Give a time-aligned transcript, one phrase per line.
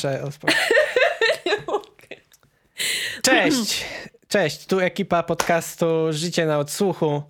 [0.00, 0.22] Proszę.
[3.22, 3.84] Cześć!
[4.28, 7.22] Cześć, tu ekipa podcastu Życie na odsłuchu.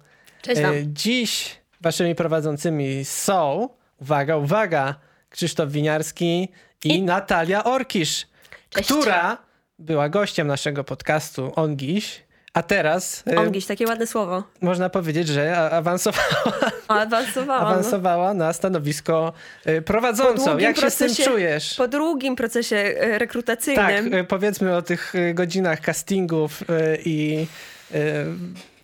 [0.43, 0.75] Cześć wam.
[0.75, 3.69] E, Dziś waszymi prowadzącymi są,
[4.01, 4.95] uwaga, uwaga,
[5.31, 6.49] Krzysztof Winiarski
[6.85, 8.27] i, I- Natalia Orkisz,
[8.71, 8.89] Cześć.
[8.93, 9.39] która
[9.79, 12.23] była gościem naszego podcastu Ongiś,
[12.55, 14.43] a teraz e, Ongiś, takie ładne słowo.
[14.63, 16.27] można powiedzieć, że awansowała,
[16.89, 17.63] O, awansowałam.
[17.65, 17.69] no.
[17.71, 19.33] awansowała na stanowisko
[19.65, 20.59] e, prowadzącą.
[20.59, 21.75] Jak się z tym procesie- czujesz?
[21.75, 24.15] Po długim procesie Tak, rekrutacyjnym.
[24.15, 26.61] e, powiedzmy o tych godzinach castingów
[27.05, 27.47] i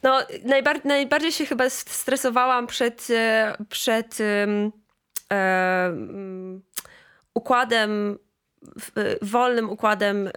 [0.02, 3.08] No, najbar najbardziej się chyba st- stresowałam przed,
[3.68, 4.42] przed e,
[5.88, 6.62] mm,
[7.34, 8.18] układem,
[9.22, 10.30] wolnym układem e,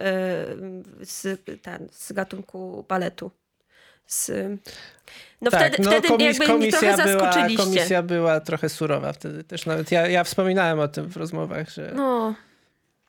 [1.02, 3.30] z, ten, z gatunku baletu.
[4.06, 4.30] Z,
[5.40, 7.64] no tak, wtedy, no, wtedy komis- jakby mnie trochę była, zaskoczyliście.
[7.64, 9.92] komisja była trochę surowa wtedy też nawet.
[9.92, 12.34] Ja, ja wspominałem o tym w rozmowach, że no.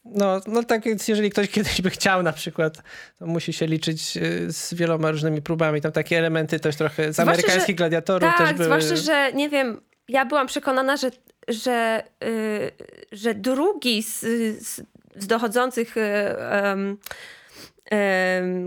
[0.06, 2.78] No, No, tak więc jeżeli ktoś kiedyś by chciał na przykład,
[3.20, 5.82] to musi się liczyć e, z wieloma różnymi próbami.
[5.82, 8.66] Tam takie elementy też trochę z Zwłaszcza, amerykańskich że- gladiatorów też tak, były.
[8.66, 11.12] zwłaszcza, że nie wiem, ja byłam przekonana, że,
[11.48, 12.72] że, y,
[13.12, 14.20] że drugi z,
[14.68, 14.82] z,
[15.16, 16.98] z dochodzących em,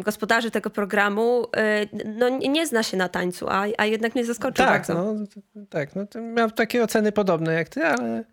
[0.02, 4.66] gospodarzy tego programu y, no, nie zna się na tańcu, a, a jednak mnie zaskoczył
[4.66, 4.94] tak, bardzo.
[4.94, 5.26] no,
[5.70, 8.24] tak, no miał takie oceny podobne jak ty, ale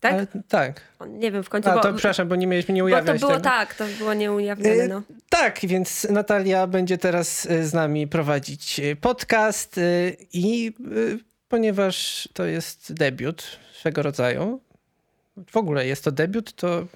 [0.00, 0.12] Tak?
[0.12, 0.80] ale, tak.
[1.08, 3.20] Nie wiem, w końcu, A, bo, to przepraszam, bo nie mieliśmy nie bo to ujawniać
[3.20, 3.44] było tego.
[3.44, 4.84] tak, to było nieujawnione.
[4.84, 5.02] Y, No.
[5.30, 9.80] Tak, więc Natalia będzie teraz z nami prowadzić podcast
[10.32, 10.72] i
[11.48, 14.60] ponieważ to jest debiut swego rodzaju,
[15.50, 16.86] w ogóle jest to debiut, to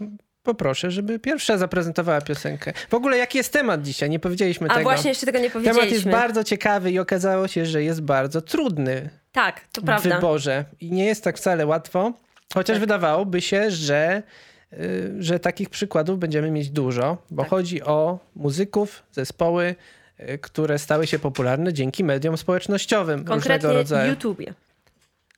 [0.46, 2.72] poproszę, żeby pierwsza zaprezentowała piosenkę.
[2.90, 4.10] W ogóle jaki jest temat dzisiaj?
[4.10, 4.82] Nie powiedzieliśmy A tego.
[4.82, 6.12] właśnie jeszcze tego nie Temat jest powiedzieliśmy.
[6.12, 10.14] bardzo ciekawy i okazało się, że jest bardzo trudny Tak, to w prawda.
[10.14, 12.12] wyborze i nie jest tak wcale łatwo,
[12.54, 12.80] chociaż Tak.
[12.80, 14.22] wydawałoby się, że,
[14.72, 17.50] y, że takich przykładów będziemy mieć dużo, bo Tak.
[17.50, 19.74] chodzi o muzyków, zespoły,
[20.20, 24.10] y, które stały się popularne dzięki mediom społecznościowym różnego Konkretnie rodzaju.
[24.10, 24.54] YouTubie.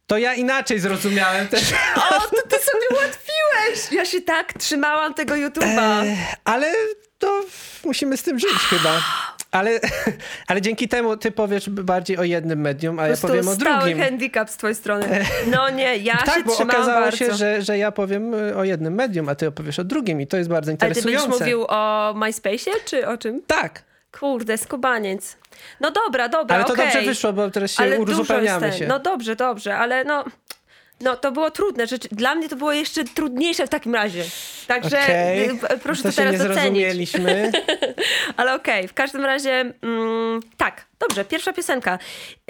[0.09, 1.63] To ja inaczej zrozumiałem też,
[1.97, 3.93] O, to ty sobie ułatwiłeś!
[3.93, 6.05] Ja się tak trzymałam tego YouTube'a.
[6.07, 6.73] e, ale
[7.19, 7.41] to
[7.85, 9.01] musimy z tym żyć chyba.
[9.51, 9.81] Ale,
[10.49, 14.03] ale dzięki temu ty powiesz bardziej o jednym medium, a ja powiem o stały drugim.
[14.03, 15.25] handicap z twojej strony.
[15.47, 17.17] No nie, ja Tak, się bo trzymałam okazało bardzo.
[17.19, 20.27] się, że, że ja powiem y, o jednym medium, a ty opowiesz o drugim i
[20.27, 21.29] to jest bardzo Ale ty interesujące.
[21.29, 23.43] będziesz mówił o MySpace'ie, czy o czym?
[23.47, 23.83] Tak,
[24.21, 25.37] Kurde, skubaniec.
[25.81, 26.85] No dobra, dobra, ale to okej.
[26.85, 28.87] dobrze wyszło, bo teraz się Ale uzupełniamy się.
[28.87, 30.25] No dobrze, dobrze, ale no...
[31.01, 31.87] No to było trudne.
[31.87, 32.09] Rzeczy.
[32.13, 34.25] Dla mnie to było jeszcze trudniejsze w takim razie.
[34.67, 37.13] Także Okej, y, proszę to to teraz nie docenić.
[38.37, 41.99] Ale okej, w każdym razie mm, tak, dobrze, pierwsza piosenka.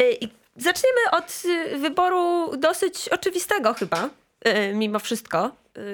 [0.01, 0.19] Y,
[0.57, 4.11] zaczniemy od y, wyboru dosyć oczywistego chyba,
[4.75, 5.51] mimo wszystko.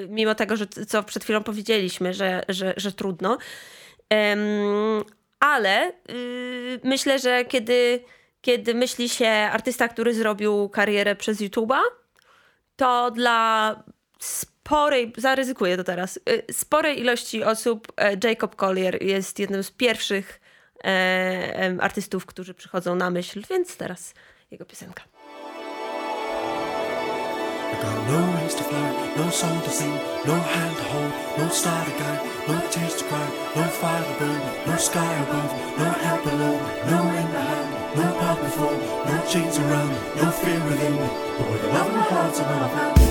[0.09, 3.39] Mimo tego, że co przed chwilą powiedzieliśmy, że, że, że trudno.
[5.44, 8.05] Ale y, myślę, że kiedy,
[8.41, 11.81] kiedy myśli się artysta, który zrobił karierę przez YouTube'a,
[12.77, 13.83] to dla
[14.19, 20.41] sporej, zaryzykuję to teraz, y, sporej ilości osób e, Jacob Collier jest jednym z pierwszych
[20.84, 24.15] e, artystów, którzy przychodzą na myśl, więc teraz
[24.50, 25.14] jego piosenka.
[27.75, 31.49] I got no wings to fly, no song to sing, no hand to hold, no
[31.49, 33.27] star to guide, no tears to cry,
[33.57, 36.55] no fire to burn, no sky above, no help below,
[36.87, 38.79] no wind behind, no path before,
[39.11, 39.91] no chains around,
[40.23, 40.97] no fear within,
[41.37, 43.07] but with a love in my heart and all about me.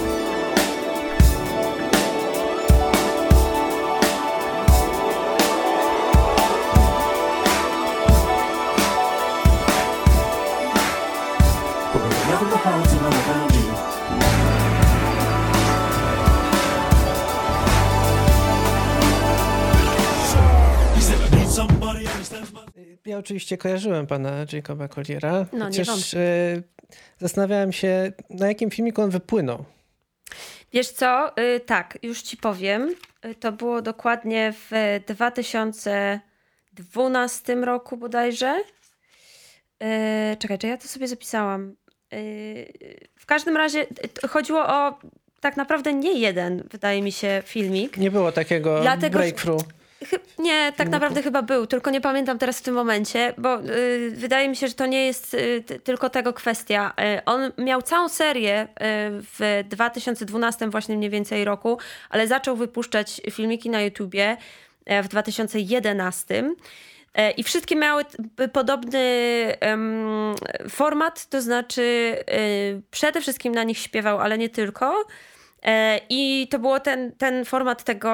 [11.91, 13.42] But with a love in my heart and all about
[23.05, 26.61] Ja oczywiście kojarzyłem pana Jacoba Colliera, No, nie chociaż e,
[27.19, 29.65] zastanawiałem się, na jakim filmiku on wypłynął.
[30.73, 32.95] Wiesz co, y, tak, już ci powiem.
[33.25, 34.71] Y, To było dokładnie w
[35.07, 38.55] 2012 roku bodajże.
[39.83, 41.75] Y, Czekaj, czy ja to sobie zapisałam?
[42.13, 43.81] Y, W każdym razie
[44.23, 44.99] y, chodziło o
[45.39, 47.97] tak naprawdę nie jeden, wydaje mi się, filmik.
[47.97, 49.61] Nie było takiego Dlatego, breakthrough.
[50.39, 54.49] Nie, tak naprawdę chyba był, tylko nie pamiętam teraz w tym momencie, bo y, wydaje
[54.49, 56.93] mi się, że to nie jest y, ty- tylko tego kwestia.
[57.17, 58.67] Y, on miał całą serię y,
[59.39, 61.77] w 2012 właśnie mniej więcej roku,
[62.09, 64.37] ale zaczął wypuszczać filmiki na YouTubie
[64.91, 66.43] y, w 2011.
[67.17, 68.03] Y, I wszystkie miały
[68.53, 68.99] podobny
[69.59, 70.35] em,
[70.69, 71.81] format, to znaczy
[72.33, 75.05] y, przede wszystkim na nich śpiewał, ale nie tylko.
[75.65, 78.09] E, I to było ten, ten format tego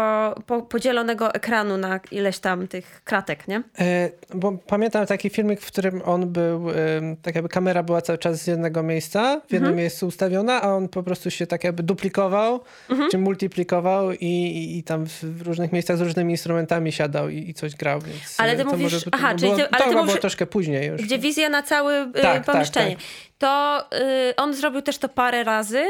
[0.47, 3.63] po, podzielonego ekranu na ileś tam tych kratek, nie?
[3.79, 6.75] E, bo pamiętam taki filmik, w którym on był, e,
[7.21, 10.89] tak jakby kamera była cały czas z jednego miejsca, w jednym miejscu ustawiona, a on
[10.89, 12.59] po prostu się tak jakby duplikował,
[13.11, 17.53] czy multiplikował i, i, i tam w, różnych miejscach z różnymi instrumentami siadał i, i
[17.53, 17.99] coś grał,
[18.37, 20.45] Ale ty to mówisz- może, aha, było, czyli ty- ale to ty mówisz- było troszkę
[20.45, 21.01] później już.
[21.01, 22.95] Gdzie wizja na całe y, tak, pomieszczenie.
[22.95, 23.05] tak.
[23.37, 23.83] To
[24.29, 25.83] y, on zrobił też to parę razy,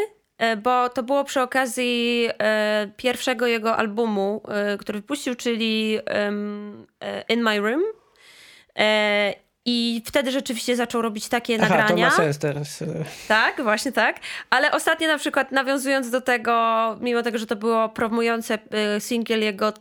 [0.63, 2.27] bo to było przy okazji
[2.85, 4.41] y, pierwszego jego albumu,
[4.73, 5.99] y, który wypuścił, czyli
[7.29, 7.81] In My Room.
[9.65, 12.09] I wtedy rzeczywiście zaczął robić takie Aha, to nagrania.
[12.09, 12.83] ma sens teraz.
[13.27, 14.19] Tak, właśnie tak.
[14.49, 18.59] Ale ostatnio na przykład nawiązując do tego, mimo tego, że to było promujące
[18.99, 19.73] singiel jego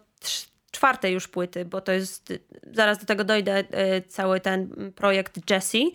[0.71, 2.33] czwartej już płyty, bo to jest,
[2.73, 3.65] zaraz do tego dojdę,
[4.09, 5.93] cały ten projekt Jessie.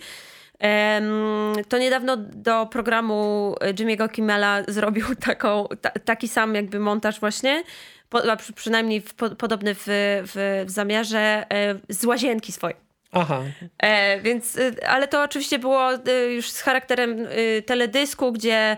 [1.70, 7.64] To niedawno do programu Jimmy'ego Kimmela zrobił taką, ta, taki sam jakby montaż właśnie,
[8.10, 8.22] po,
[8.56, 12.84] przynajmniej w, po, podobny w, w, w zamiarze e, z łazienki swojej.
[13.14, 13.42] Aha,
[13.78, 18.78] E, więc, y, ale to oczywiście było y, już z charakterem y, teledysku, gdzie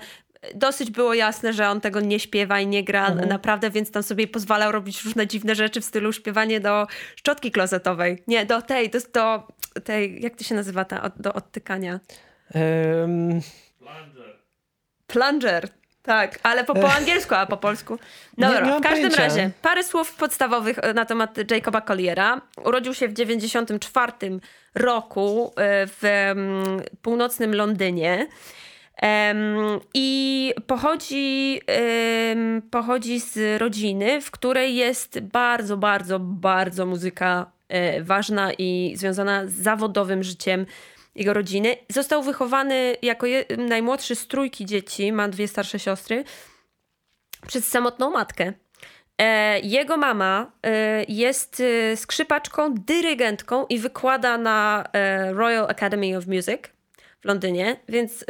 [0.56, 4.28] dosyć było jasne, że on tego nie śpiewa i nie gra naprawdę, więc tam sobie
[4.28, 8.24] pozwalał robić różne dziwne rzeczy w stylu śpiewanie do szczotki klozetowej.
[8.28, 9.48] Nie, do tej, do, do
[9.84, 12.00] tej, jak to się nazywa ta, do odtykania?
[13.04, 13.42] Ym,
[15.08, 15.70] Plunger.
[16.02, 18.00] Tak, ale po, po angielsku, a po polsku.
[18.38, 19.24] No Nie- dobra, w każdym pojęcia.
[19.24, 22.42] razie, parę słów podstawowych e, na temat Jacoba Colliera.
[22.66, 24.12] Urodził się w 94
[24.76, 28.28] roku e, w mm, północnym Londynie.
[29.94, 31.62] I pochodzi,
[32.72, 39.54] pochodzi z rodziny, w której jest bardzo, bardzo, bardzo muzyka e, ważna i związana z
[39.54, 40.66] zawodowym życiem
[41.16, 41.78] jego rodziny.
[41.90, 43.28] Został wychowany jako
[43.58, 46.24] najmłodszy z trójki dzieci, ma dwie starsze siostry,
[47.48, 48.54] przez samotną matkę.
[49.18, 51.64] E, jego mama e, jest
[51.96, 54.84] skrzypaczką, dyrygentką i wykłada na
[55.32, 56.62] Royal Academy of Music
[57.22, 58.26] w Londynie, więc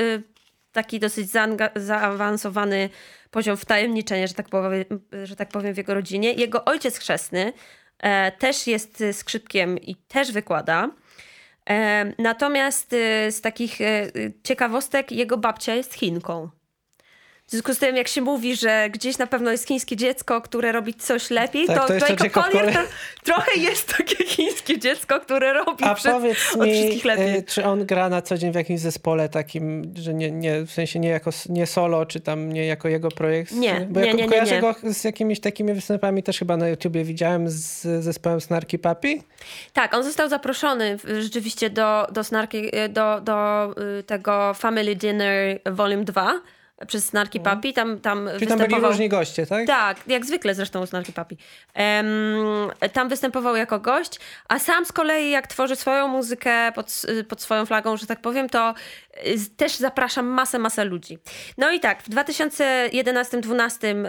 [0.75, 1.29] taki dosyć
[1.75, 2.89] zaawansowany
[3.31, 4.83] poziom wtajemniczenia, że tak, powiem,
[5.23, 6.33] że tak powiem, w jego rodzinie.
[6.33, 7.53] Jego ojciec chrzestny
[7.99, 10.89] e, też jest e, skrzypkiem i też wykłada.
[11.69, 14.11] E, Natomiast e, z takich e,
[14.43, 16.49] ciekawostek jego babcia jest Chinką.
[17.47, 20.71] W związku z tym, jak się mówi, że gdzieś na pewno jest chińskie dziecko, które
[20.71, 22.79] robi coś lepiej, Tak, to, to Jacob Collier to
[23.23, 27.37] trochę jest takie chińskie dziecko, które robi A przed, powiedz od mi, wszystkich lepiej.
[27.37, 30.71] e, czy on gra na co dzień w jakimś zespole takim, że nie, nie w
[30.71, 33.51] sensie nie jako nie solo, czy tam nie jako jego projekt?
[33.51, 34.61] Nie, Bo nie, ja nie, nie, kojarzę nie.
[34.61, 39.21] go z jakimiś takimi występami też chyba na YouTubie widziałem z zespołem Snarky Papi.
[39.73, 43.69] Tak, on został zaproszony rzeczywiście do, do, Snarki, do, do
[43.99, 46.33] y, tego Family Dinner Volume 2
[46.87, 47.73] przez Snarki Papi.
[47.73, 48.29] Tam, tam.
[48.33, 48.91] Czyli tam byli występował...
[48.91, 49.67] różni goście, tak?
[49.67, 51.37] Tak, jak zwykle zresztą u Snarki Papi.
[51.73, 52.07] Em,
[52.93, 57.65] tam występował jako gość, a sam z kolei jak tworzy swoją muzykę pod, pod swoją
[57.65, 58.73] flagą, że tak powiem, to
[59.27, 61.17] y, też zapraszam masę, masę ludzi.
[61.57, 64.05] No i tak, w 2011-2012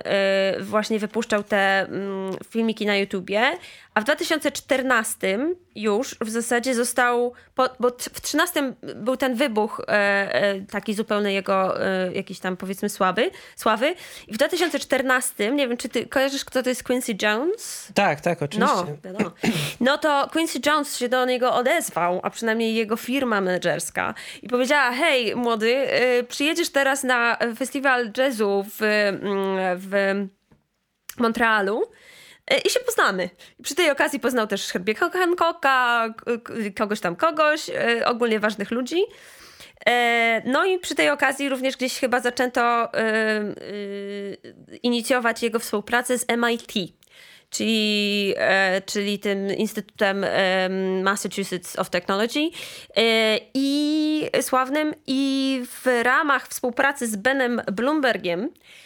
[0.59, 3.53] y, właśnie wypuszczał te mm, filmiki na YouTubie,
[3.97, 5.39] a w 2014
[5.75, 9.93] już w zasadzie został, po, bo w 13 był ten wybuch e,
[10.35, 13.95] e, taki zupełny jego e, jakiś tam powiedzmy słaby, sławy
[14.29, 17.89] i w 2014, nie wiem czy ty kojarzysz kto to jest Quincy Jones?
[17.95, 18.75] Tak, tak, oczywiście.
[18.77, 19.31] No, wiadomo.
[19.81, 24.93] No to Quincy Jones się do niego odezwał, a przynajmniej jego firma menedżerska i powiedziała,
[24.93, 25.87] hej młody,
[26.21, 29.21] y, przyjedziesz teraz na festiwal jazzu w, mm,
[29.79, 30.27] w
[31.19, 31.83] Montrealu
[32.65, 33.31] i się poznamy.
[33.63, 36.09] Przy tej okazji poznał też Herbiego Hancocka,
[36.77, 39.03] kogoś tam kogoś, y, ogólnie ważnych ludzi.
[39.87, 42.89] E, No i przy tej okazji również gdzieś chyba zaczęto
[44.83, 46.93] inicjować jego współpracę z MIT,
[47.51, 52.51] czyli, e, czyli tym Instytutem em, Massachusetts of Technology
[52.97, 58.86] e, i sławnym i w ramach współpracy z Benem Bloombergiem E,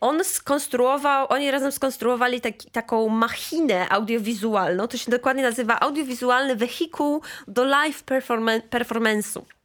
[0.00, 4.88] On skonstruował, oni razem skonstruowali taki, taką machinę audiowizualną.
[4.88, 9.57] To się dokładnie nazywa audiowizualny wehikuł do live performa- performance'u.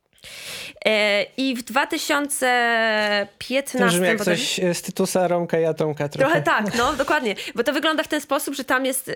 [0.86, 6.10] E, I w 2015 To brzmi jak bodaj- coś e, z Tytusa, Romka i Atomka
[6.10, 6.26] trochę.
[6.26, 7.36] Trochę tak, no dokładnie.
[7.56, 9.16] Bo to wygląda w ten sposób, że tam jest e,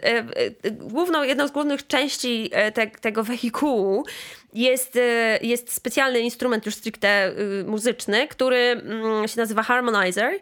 [0.72, 4.06] główną, jedną z głównych części te, tego wehikułu
[4.54, 5.00] jest,
[5.42, 7.32] jest specjalny instrument już stricte
[7.66, 10.34] muzyczny, który mm, się nazywa harmonizer,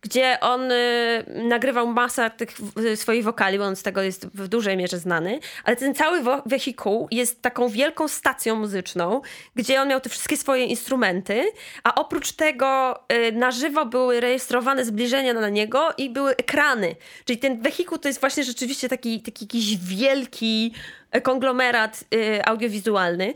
[0.00, 4.48] gdzie on y, nagrywał masę tych y, swoich wokali, bo on z tego jest w
[4.48, 9.20] dużej mierze znany, ale ten cały wehikuł jest taką wielką stacją muzyczną,
[9.54, 11.52] gdzie on miał te wszystkie swoje instrumenty,
[11.84, 16.96] a oprócz tego y, na żywo były rejestrowane zbliżenia na niego i były ekrany.
[17.24, 20.74] Czyli ten wehikuł to jest właśnie rzeczywiście taki, taki jakiś wielki
[21.22, 23.34] konglomerat y, audiowizualny.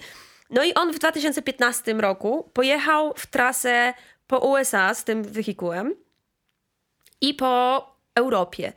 [0.50, 3.95] No i on w 2015 roku pojechał w trasę
[4.26, 5.95] po USA z tym wehikułem
[7.22, 8.72] i po Europie.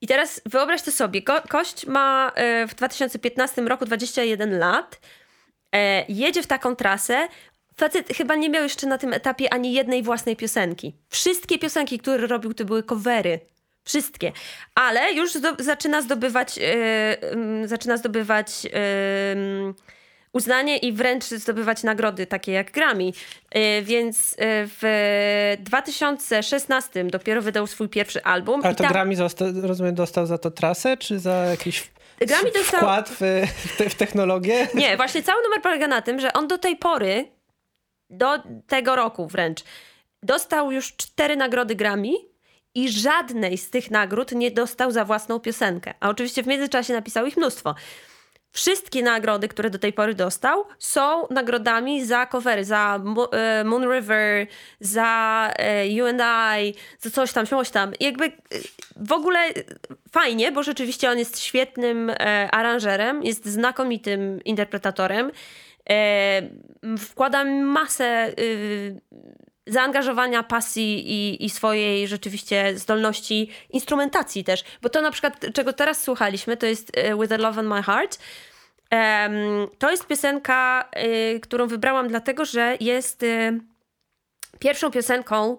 [0.00, 5.00] I teraz wyobraź to sobie, Ko Kość ma e, w 2015 roku 21 lat,
[5.72, 7.28] e, jedzie w taką trasę.
[7.76, 10.94] Facet chyba nie miał jeszcze na tym etapie ani jednej własnej piosenki.
[11.08, 13.40] Wszystkie piosenki, które robił, to były covery.
[13.84, 14.32] Wszystkie.
[14.74, 18.70] Ale już zaczyna zdobywać, yy, zaczyna zdobywać yy,
[20.34, 23.04] uznanie i wręcz zdobywać nagrody takie jak Grammy.
[23.04, 24.36] Y, więc y,
[24.80, 28.60] w 2016 dopiero wydał swój pierwszy album.
[28.64, 28.92] Ale to tam...
[28.92, 32.80] Grammy został, rozumiem, dostał za to trasę, czy za jakiś Grammy dostał...
[32.80, 33.20] wkład w,
[33.90, 34.68] w technologię?
[34.74, 37.28] Nie, właśnie cały numer polega na tym, że on do tej pory,
[38.10, 39.64] do tego roku wręcz,
[40.22, 42.12] dostał już cztery nagrody Grammy
[42.74, 45.94] i żadnej z tych nagród nie dostał za własną piosenkę.
[46.00, 47.74] A oczywiście w międzyczasie napisał ich mnóstwo.
[48.54, 53.00] Wszystkie nagrody, które do tej pory dostał, są nagrodami za covery, za
[53.32, 54.46] e, Moon River,
[54.80, 56.20] za e, You and
[56.60, 57.92] I, za coś tam, coś tam.
[58.00, 58.30] Jakby e,
[58.96, 59.38] w ogóle
[60.10, 62.12] fajnie, bo rzeczywiście on jest świetnym
[62.50, 65.30] aranżerem, jest znakomitym interpretatorem.
[66.98, 68.32] Wkłada masę
[69.66, 74.64] zaangażowania, pasji i, i swojej rzeczywiście zdolności instrumentacji też.
[74.82, 77.82] Bo to na przykład, czego teraz słuchaliśmy, to jest e, With a Love in My
[77.82, 78.18] Heart.
[78.92, 80.88] Um, to jest piosenka,
[81.36, 83.60] y, którą wybrałam dlatego, że jest y,
[84.58, 85.58] pierwszą piosenką,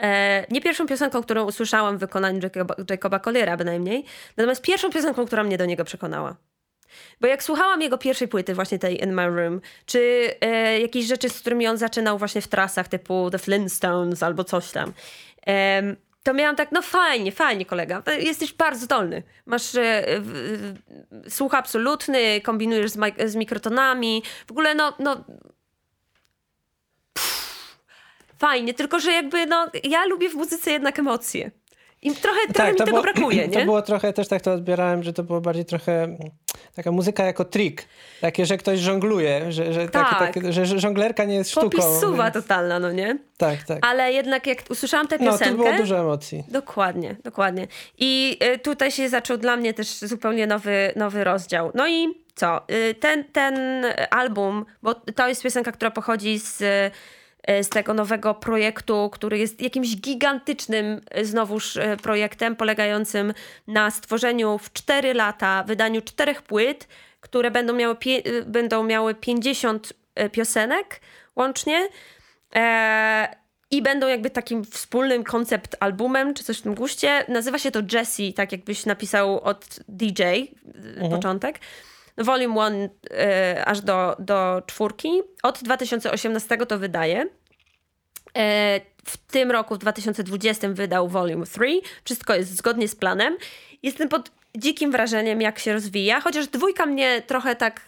[0.00, 4.04] e, nie pierwszą piosenką, którą usłyszałam w wykonaniu Jacoba, Jacoba Colliera bynajmniej,
[4.36, 6.36] natomiast pierwszą piosenką, która mnie do niego przekonała.
[7.20, 11.28] Bo jak słuchałam jego pierwszej płyty, właśnie tej In My Room, czy e, jakieś rzeczy,
[11.28, 14.92] z którymi on zaczynał właśnie w trasach typu The Flintstones albo coś tam,
[15.46, 15.82] e,
[16.24, 19.22] to miałam tak, no fajnie, fajnie kolega, jesteś bardzo zdolny.
[19.46, 20.04] Masz e,
[21.28, 25.24] słuch absolutny, kombinujesz z, z mikrotonami, w ogóle no, no
[27.14, 27.78] pff,
[28.38, 31.50] fajnie, tylko że jakby no, ja lubię w muzyce jednak emocje.
[32.04, 33.58] I trochę, trochę tak, mi tego było, brakuje, nie?
[33.58, 36.16] To było trochę, też tak to odbierałem, że to było bardziej trochę
[36.74, 37.84] taka muzyka jako trik.
[38.20, 40.18] Takie, że ktoś żongluje, że, że, tak.
[40.18, 41.70] takie, takie, że żonglerka nie jest sztuką.
[41.70, 42.34] Popisuwa więc...
[42.34, 43.18] totalna, no nie?
[43.36, 43.86] Tak, tak.
[43.86, 45.50] Ale jednak jak usłyszałam tę piosenkę...
[45.50, 46.44] No, to było dużo emocji.
[46.48, 47.66] Dokładnie, dokładnie.
[47.98, 51.70] I y, tutaj się zaczął dla mnie też zupełnie nowy, nowy rozdział.
[51.74, 52.60] No i co?
[52.70, 56.62] Y, ten, ten album, bo to jest piosenka, która pochodzi z
[57.62, 63.34] z tego nowego projektu, który jest jakimś gigantycznym e, znowuż e, projektem polegającym
[63.66, 66.88] na stworzeniu w 4 lata, wydaniu czterech płyt,
[67.20, 67.96] które będą miały,
[68.46, 69.92] będą miały 50
[70.32, 71.00] piosenek
[71.36, 71.88] łącznie.
[73.70, 77.24] i będą jakby takim wspólnym koncept albumem, czy coś w tym guście.
[77.28, 81.10] Nazywa się to Jesse, tak jakbyś napisał od DJ, mhm.
[81.10, 81.60] początek.
[82.18, 85.22] Volume 1 e, aż do, do czwórki.
[85.42, 87.26] Od 2018 to wydaje.
[88.36, 91.80] E, w tym roku, w 2020 wydał Volume 3.
[92.04, 93.36] Wszystko jest zgodnie z planem.
[93.82, 97.80] Jestem pod dzikim wrażeniem, jak się rozwija, chociaż dwójka mnie trochę tak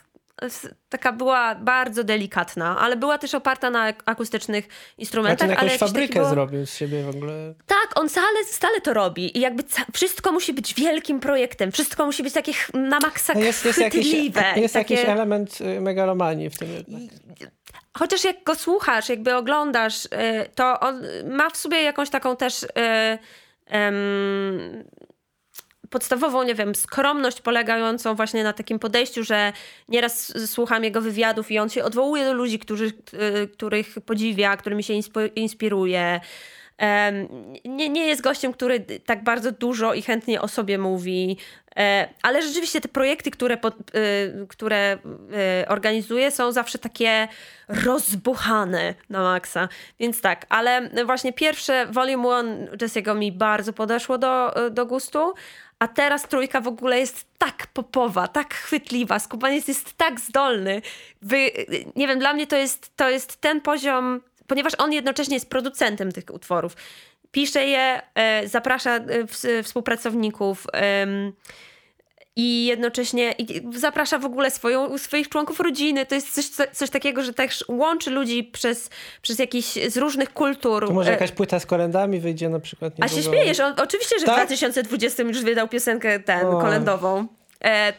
[0.89, 5.49] taka była bardzo delikatna, ale była też oparta na akustycznych instrumentach.
[5.49, 6.29] Znaczy, ale jakąś fabrykę było...
[6.29, 7.55] zrobił z siebie w ogóle.
[7.67, 9.63] Tak, on stale, stale to robi i jakby
[9.93, 13.79] wszystko musi być wielkim projektem, wszystko musi być takie na maksa no jest, jest.
[13.79, 14.35] Jakiś, jest
[14.75, 14.95] takie...
[14.95, 17.03] jakiś element y, megalomanii w tym jednak.
[17.99, 20.09] Chociaż jak go słuchasz, jakby oglądasz, y,
[20.55, 22.67] to on ma w sobie jakąś taką też
[23.73, 24.85] um,
[25.91, 29.53] podstawową, nie wiem, skromność polegającą właśnie na takim podejściu, że
[29.89, 32.93] nieraz słucham jego wywiadów i on się odwołuje do ludzi, którzy,
[33.45, 34.95] y, których podziwia, którymi się
[35.35, 36.21] inspiruje.
[37.65, 41.37] Nie, nie jest gościem, który tak bardzo dużo i chętnie o sobie mówi,
[41.77, 44.99] e, ale rzeczywiście te projekty, które, y, które
[45.63, 47.29] y, organizuje, są zawsze takie
[47.69, 49.69] rozbuchane na maksa.
[50.01, 55.35] Więc tak, ale właśnie pierwsze Volume One Jesse'ego mi bardzo podeszło do, do gustu,
[55.79, 60.83] a teraz trójka w ogóle jest tak popowa, tak chwytliwa, Skubaniec jest tak zdolny.
[61.23, 61.51] Wy,
[61.97, 66.13] nie wiem, dla mnie to jest, to jest ten poziom, ponieważ on jednocześnie jest producentem
[66.13, 66.77] tych utworów.
[67.31, 70.67] Pisze je, e, zaprasza e, współpracowników.
[72.37, 76.07] I jednocześnie i zaprasza w ogóle swoją, swoich członków rodziny.
[76.07, 78.91] To jest coś, coś takiego, że też łączy ludzi przez,
[79.23, 80.87] przez jakieś z różnych kultur.
[80.87, 82.99] To może jakaś płyta z kolendami wyjdzie na przykład.
[82.99, 83.19] Niedługo.
[83.19, 84.35] A się śmiejesz, on, oczywiście, że tak?
[84.35, 86.61] w 2020 już wydał piosenkę ten, o.
[86.61, 87.27] kolendową.
[87.65, 87.93] E,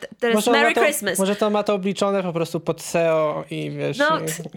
[0.52, 1.20] Merry to, Christmas.
[1.20, 3.98] Może to ma to obliczone po prostu pod SEO i wiesz...
[3.98, 4.10] No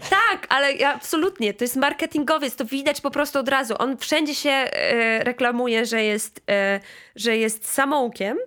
[0.09, 3.75] tak, ale absolutnie, to jest marketingowiec, to widać po prostu od razu.
[3.79, 6.79] On wszędzie się e, reklamuje, że jest, e,
[7.15, 8.37] że jest samoukiem.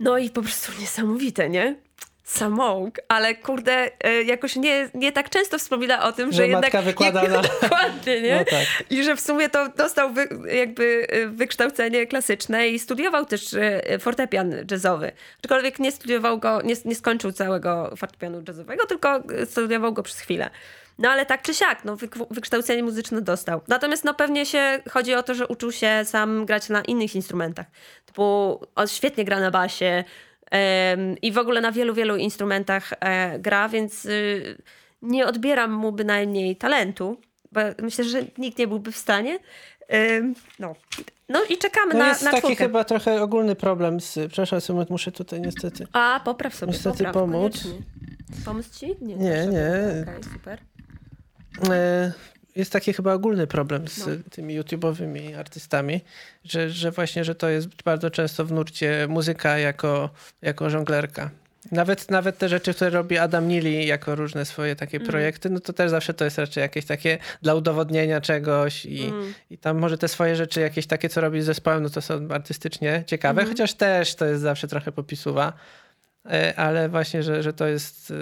[0.00, 1.76] No i po prostu niesamowite, nie?
[2.24, 6.82] samouk, ale kurde, e, jakoś nie, nie tak często wspomina o tym, że, że jednak...
[6.84, 7.42] wykłada jak, na...
[7.42, 8.36] Dokładnie, nie?
[8.36, 8.90] No tak.
[8.90, 13.98] I że w sumie to dostał wy, jakby e, wykształcenie klasyczne i studiował też e,
[13.98, 15.12] fortepian jazzowy.
[15.38, 20.50] Aczkolwiek nie studiował go, nie, nie skończył całego fortepianu jazzowego, tylko studiował go przez chwilę.
[20.98, 21.96] No ale tak czy siak, no,
[22.30, 23.60] wykształcenie muzyczne dostał.
[23.68, 27.66] Natomiast no pewnie się chodzi o to, że uczył się sam grać na innych instrumentach.
[28.06, 30.04] Typu on świetnie gra na basie,
[31.22, 34.62] i w ogóle na wielu, wielu instrumentach e, gra, więc y,
[35.02, 37.20] nie odbieram mu bynajmniej talentu,
[37.52, 39.38] bo myślę, że nikt nie byłby w stanie.
[40.58, 40.74] No,
[41.28, 42.64] no i czekamy no na jest na taki czwórkę.
[42.64, 44.18] chyba trochę ogólny problem z...
[44.28, 45.86] Przepraszam, muszę tutaj niestety...
[45.92, 47.62] A, popraw sobie, Niestety popraw, pomóc.
[47.62, 47.84] Koniecznie.
[48.44, 48.86] Pomóc ci?
[49.00, 49.46] Nie, nie.
[49.46, 50.02] nie.
[50.02, 50.58] Okej, okay, super.
[52.56, 54.12] Jest taki chyba ogólny problem z no.
[54.30, 56.00] tymi YouTube'owymi artystami,
[56.44, 60.10] że, że właśnie, że to jest bardzo często w nurcie muzyka jako,
[60.42, 61.30] jako żonglerka.
[61.72, 65.08] Nawet, nawet te rzeczy, które robi Adam Neely jako różne swoje takie mm.
[65.08, 69.34] projekty, no to też zawsze to jest raczej jakieś takie dla udowodnienia czegoś i, mm.
[69.50, 72.28] i tam może te swoje rzeczy jakieś takie, co robi z zespołem, no to są
[72.30, 73.52] artystycznie ciekawe, mm.
[73.52, 75.52] chociaż też to jest zawsze trochę popisuwa,
[76.30, 78.12] e, ale właśnie, że, że to jest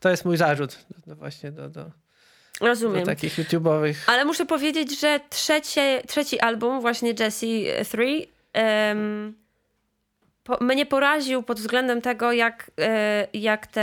[0.00, 1.90] to jest mój zarzut do, właśnie do, do,
[2.60, 3.00] Rozumiem.
[3.00, 3.94] Do takich YouTube'owych.
[4.06, 9.34] Ale muszę powiedzieć, że trzecie, trzeci album, właśnie Jessie 3, um,
[10.44, 13.82] po, mnie poraził pod względem tego, jak, e, jak te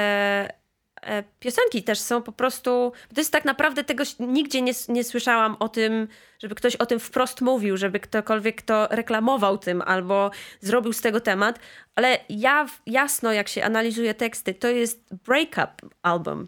[1.01, 2.91] e, piosenki też są po prostu.
[3.15, 6.07] To jest tak naprawdę tego nigdzie nie, nie słyszałam o tym,
[6.39, 11.19] żeby ktoś o tym wprost mówił, żeby ktokolwiek to reklamował tym albo zrobił z tego
[11.19, 11.59] temat,
[11.95, 16.47] ale ja jasno, jak się analizuje teksty, to jest breakup album.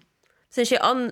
[0.50, 1.12] W sensie on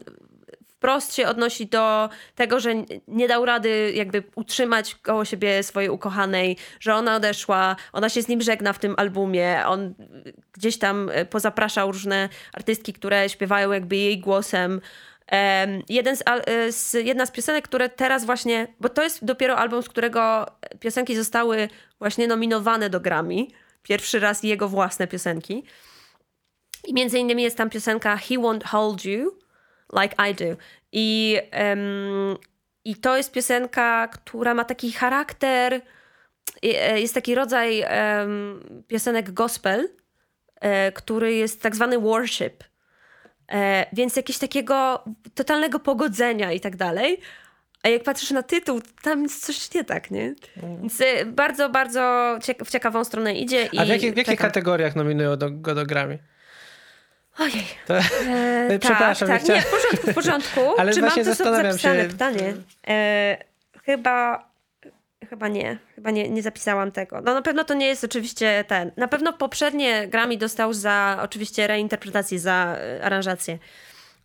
[0.80, 2.70] wprost się odnosi do tego, że
[3.08, 8.28] nie dał rady jakby utrzymać koło siebie swojej ukochanej, że ona odeszła, ona się z
[8.28, 9.94] nim żegna w tym albumie, on
[10.54, 14.82] gdzieś tam e, pozapraszał różne artystki, które śpiewają jakby jej głosem.
[15.32, 19.58] Um, jeden z, e, z, jedna z piosenek, które teraz właśnie, bo to jest dopiero
[19.58, 20.46] album, z którego
[20.80, 23.48] piosenki zostały właśnie nominowane do Grammy.
[23.84, 25.64] Pierwszy raz jego własne piosenki.
[26.88, 29.40] I między innymi jest tam piosenka He Won't Hold You,
[29.94, 30.58] Like I Do.
[30.92, 31.38] I,
[31.70, 32.38] um,
[32.86, 35.82] I to jest piosenka, która ma taki charakter,
[36.64, 39.90] e, jest taki rodzaj um, piosenek gospel,
[40.62, 42.64] e, który jest tak zwany worship.
[43.52, 45.04] E, więc jakieś takiego
[45.36, 47.20] totalnego pogodzenia i tak dalej.
[47.84, 50.36] A jak patrzysz na tytuł, tam jest coś nie tak, nie?
[50.64, 50.82] Mm.
[50.82, 53.70] Więc e, bardzo, bardzo cieka w ciekawą stronę idzie.
[53.78, 56.20] A w, jakich, w jakich kategoriach nominują do, go do Grammy?
[57.38, 57.66] Ojej.
[57.88, 59.28] To, e, Przepraszam.
[59.28, 59.56] Tak, tak.
[59.56, 60.62] Nie, w porządku, w porządku.
[60.80, 62.10] Ale Czy właśnie mam to zapisane się...
[62.10, 62.54] pytanie?
[62.88, 63.38] E,
[63.86, 64.50] chyba...
[65.30, 65.78] Chyba nie.
[65.96, 67.22] Chyba nie, nie zapisałam tego.
[67.22, 68.92] No na pewno to nie jest oczywiście ten.
[68.98, 73.58] Na pewno poprzednie Grammy dostał za oczywiście reinterpretację, za y, aranżację.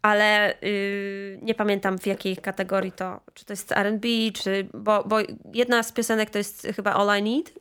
[0.03, 5.17] Ale y, nie pamiętam w jakiej kategorii to, czy to jest R&B, czy, bo, bo
[5.55, 7.53] jedna z piosenek to jest chyba All I Need y,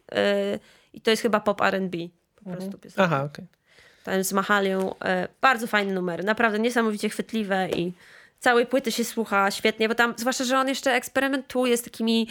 [0.94, 1.98] i to jest chyba pop R&B
[2.36, 2.58] po mhm.
[2.58, 3.04] prostu piosenka.
[3.04, 3.46] Aha, okej.
[3.46, 3.63] Okay
[4.04, 4.96] ten z Mahalią.
[5.06, 7.94] E, bardzo fajny numer, naprawdę niesamowicie chwytliwe i
[8.40, 12.28] całej płyty się słucha świetnie, bo tam, zwłaszcza, że on jeszcze eksperymentuje z takimi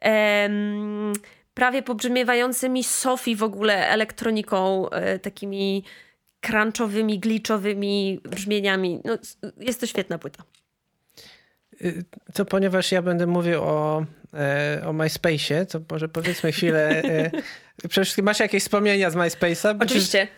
[0.00, 1.12] em,
[1.54, 5.84] prawie pobrzmiewającymi Sofii w ogóle elektroniką, e, takimi
[6.40, 9.00] crunchowymi, glitchowymi brzmieniami.
[9.04, 9.18] No,
[9.58, 10.42] jest to świetna płyta.
[11.82, 17.02] Y, to ponieważ ja będę mówił o, e, o MySpace'ie, to może powiedzmy chwilę.
[18.22, 19.76] Masz jakieś wspomnienia z MySpace'a?
[19.80, 20.28] Oczywiście.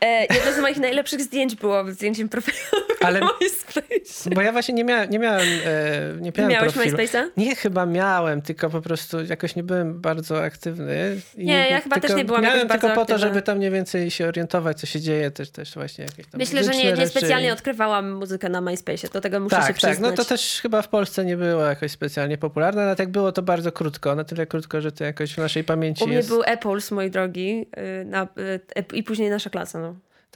[0.00, 2.56] E, jedno z moich najlepszych zdjęć było zdjęciem profilu
[3.06, 4.30] Ale, MySpace.
[4.34, 6.98] Bo ja właśnie nie miałem, nie miałem, e, nie miałem Miałeś profilu.
[6.98, 7.24] MySpace'a?
[7.36, 11.20] Nie, chyba miałem, tylko po prostu jakoś nie byłem bardzo aktywny.
[11.36, 14.28] nie, ja chyba też nie byłam Miałem tylko po to, żeby tam mniej więcej się
[14.28, 18.12] orientować, co się dzieje, też, też właśnie jakieś tam Myślę, że nie, nie specjalnie odkrywałam
[18.12, 19.96] muzykę na MySpace'ie, do tego muszę tak, się przyznać.
[19.96, 23.32] Tak, no to też chyba w Polsce nie było jakoś specjalnie popularne, ale jak było
[23.32, 26.28] to bardzo krótko, na tyle krótko, że to jakoś w naszej pamięci U mnie jest...
[26.28, 27.66] był Apples, moi drogi,
[28.00, 29.85] y, na, y, i później nasza klasa, no.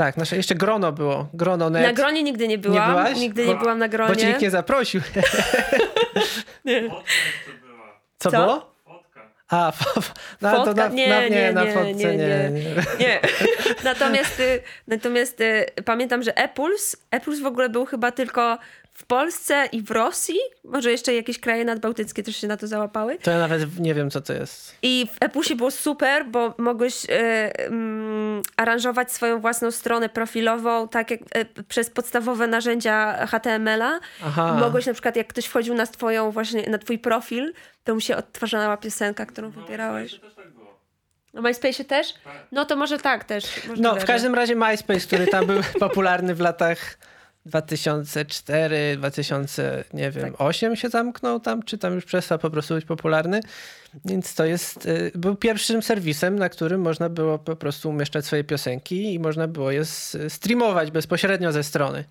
[0.00, 1.28] Tak, nasze, jeszcze grono było.
[1.34, 1.82] Grono net.
[1.82, 2.88] Na gronie nigdy nie byłam.
[2.88, 3.18] Nie byłaś?
[3.18, 4.14] Nigdy nie byłam na gronie.
[4.14, 5.00] Bo ci nikt nie zaprosił.
[6.64, 6.90] nie.
[8.18, 8.74] Co, Co, było?
[8.84, 9.20] Fotka.
[9.48, 10.88] A, f- f- no, to Fotka?
[10.88, 12.16] na, Nie, na, nie, nie, na nie, fotce nie, nie.
[12.16, 12.50] nie.
[12.50, 12.74] nie.
[13.00, 13.20] Nie.
[13.84, 18.58] natomiast y, natomiast y, pamiętam, że Epuls, Epuls w ogóle był chyba tylko
[19.00, 20.38] w Polsce i w Rosji.
[20.64, 23.18] Może jeszcze jakieś kraje nadbałtyckie też się na to załapały.
[23.18, 24.76] To ja nawet nie wiem, co to jest.
[24.82, 27.12] I w Epulsie było super, bo mogłeś e,
[27.66, 34.00] mm, aranżować swoją własną stronę profilową tak jak e, przez podstawowe narzędzia HTML-a.
[34.24, 34.56] Aha.
[34.60, 37.52] Mogłeś na przykład, jak ktoś wchodził na twoją właśnie, na twój profil,
[37.84, 40.20] to mu się odtwarzała piosenka, którą wybierałeś.
[41.34, 42.14] Na MySpace też?
[42.52, 43.44] No to może tak też.
[43.76, 46.78] No, w każdym razie MySpace, który tam był popularny w latach
[47.50, 52.84] 2004, 2000, nie wiem, 8 się zamknął tam, czy tam już przestał po prostu być
[52.84, 53.40] popularny.
[54.04, 58.44] Więc to jest, y, był pierwszym serwisem, na którym można było po prostu umieszczać swoje
[58.44, 59.84] piosenki i można było je
[60.28, 62.04] streamować bezpośrednio ze strony.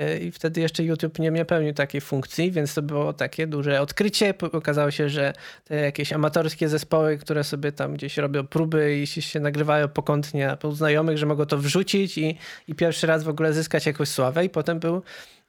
[0.00, 3.80] Y, I wtedy jeszcze YouTube nie, nie pełnił takiej funkcji, więc to było takie duże
[3.80, 4.34] odkrycie.
[4.52, 5.32] Okazało się, że
[5.64, 10.56] te jakieś amatorskie zespoły, które sobie tam gdzieś robią próby i się, się nagrywają pokątnie
[10.62, 14.44] u znajomych, że mogą to wrzucić i, i pierwszy raz w ogóle zyskać jakąś sławę.
[14.44, 15.02] I potem był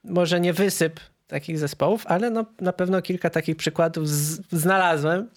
[0.03, 5.29] może nie wysyp takich zespołów, ale no, na pewno kilka takich przykładów z, znalazłem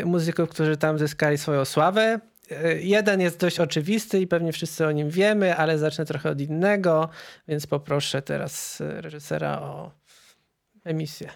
[0.00, 2.20] y, muzyków, którzy tam zyskali swoją sławę.
[2.80, 7.08] Jeden jest dość oczywisty i pewnie wszyscy o nim wiemy, ale zacznę trochę od innego,
[7.48, 9.90] więc poproszę teraz y, reżysera o
[10.84, 11.30] emisję.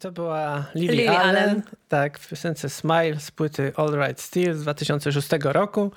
[0.00, 1.62] To była Lily, Lily Allen, Allen.
[1.88, 5.92] tak, w piosence Smile z płyty All Right Still z 2006 roku.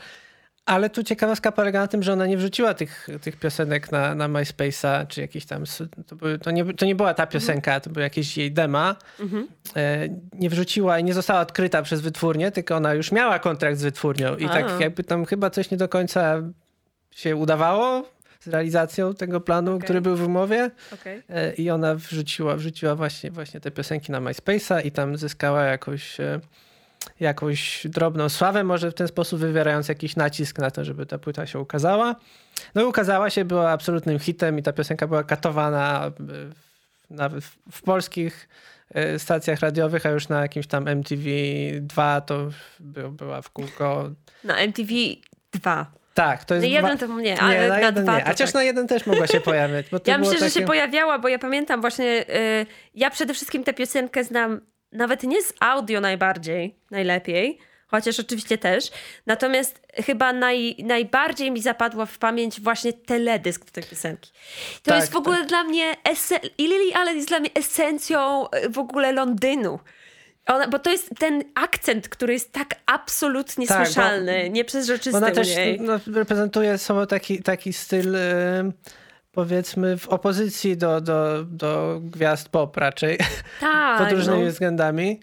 [0.65, 4.29] Ale tu ciekawostka polega na tym, że ona nie wrzuciła tych, tych piosenek na, na
[4.29, 5.63] MySpace'a, czy jakiś tam.
[6.07, 8.95] To, były, to, nie, to nie była ta piosenka, to były jakieś jej dema.
[9.75, 13.83] E, nie wrzuciła i nie została odkryta przez wytwórnię, tylko ona już miała kontrakt z
[13.83, 14.35] wytwórnią.
[14.35, 14.49] I A.
[14.49, 16.41] tak jakby tam chyba coś nie do końca
[17.11, 19.83] się udawało z realizacją tego planu, Okej.
[19.83, 20.71] który był w umowie.
[20.93, 21.21] Okej.
[21.29, 26.19] E, I ona wrzuciła, wrzuciła właśnie, właśnie te piosenki na MySpace'a i tam zyskała jakąś,
[26.19, 26.39] e,
[27.19, 31.45] jakąś drobną sławę, może w ten sposób wywierając jakiś nacisk na to, żeby ta płyta
[31.45, 32.15] się ukazała.
[32.75, 36.53] No i ukazała się, była absolutnym hitem i ta piosenka była katowana e, w-
[37.09, 38.49] nawet w, polskich
[39.17, 42.49] stacjach radiowych, a już na jakimś tam MTV2 to
[42.79, 44.09] by, była w kółko.
[44.43, 44.89] Na MTV
[45.53, 45.91] 2.
[46.23, 46.73] Tak, to No jest...
[46.73, 48.25] jeden dwa- to nie, ale nie, na, na dwa nie.
[48.25, 48.55] A chociaż tak.
[48.55, 49.41] na jeden też mogła się
[49.99, 53.63] to Ja myślę, że się takie- pojawiała, bo ja pamiętam właśnie, y, ja przede wszystkim
[53.63, 58.91] tę piosenkę znam nawet nie z audio najbardziej, najlepiej, chociaż oczywiście też,
[59.25, 64.31] natomiast chyba naj, najbardziej mi zapadła w pamięć właśnie teledysk do tej piosenki.
[64.83, 68.45] To Tak, jest w ogóle dla mnie, ese- i Lily Allen jest dla mnie esencją
[68.65, 69.79] y, w ogóle Londynu.
[70.49, 75.17] Ona, bo to jest ten akcent, który jest tak absolutnie Tak, bo- słyszalny, nieprzezroczysty Bo
[75.17, 75.47] ona też
[75.79, 78.71] no, reprezentuje sobą taki, taki styl, e,
[79.31, 83.17] powiedzmy, w opozycji do, do, do gwiazd pop raczej,
[83.59, 84.51] Tak, pod różnymi no.
[84.51, 85.19] względami.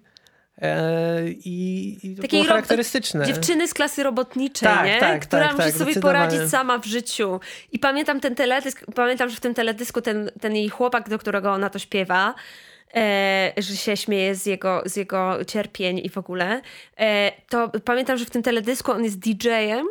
[0.63, 3.27] E, I, i Takiej było charakterystyczne.
[3.27, 5.01] Dziewczyny z klasy robotniczej, Tak, nie?
[5.01, 7.41] tak, która tak, musi tak, sobie poradzić sama w życiu.
[7.73, 11.53] I pamiętam ten teledysk, pamiętam, że w tym teledysku ten, ten jej chłopak, do którego
[11.53, 12.35] ona to śpiewa,
[12.95, 16.61] e, że się śmieje z jego, z jego cierpień i w ogóle,
[16.99, 19.87] e, to pamiętam, że w tym teledysku on jest DJ-em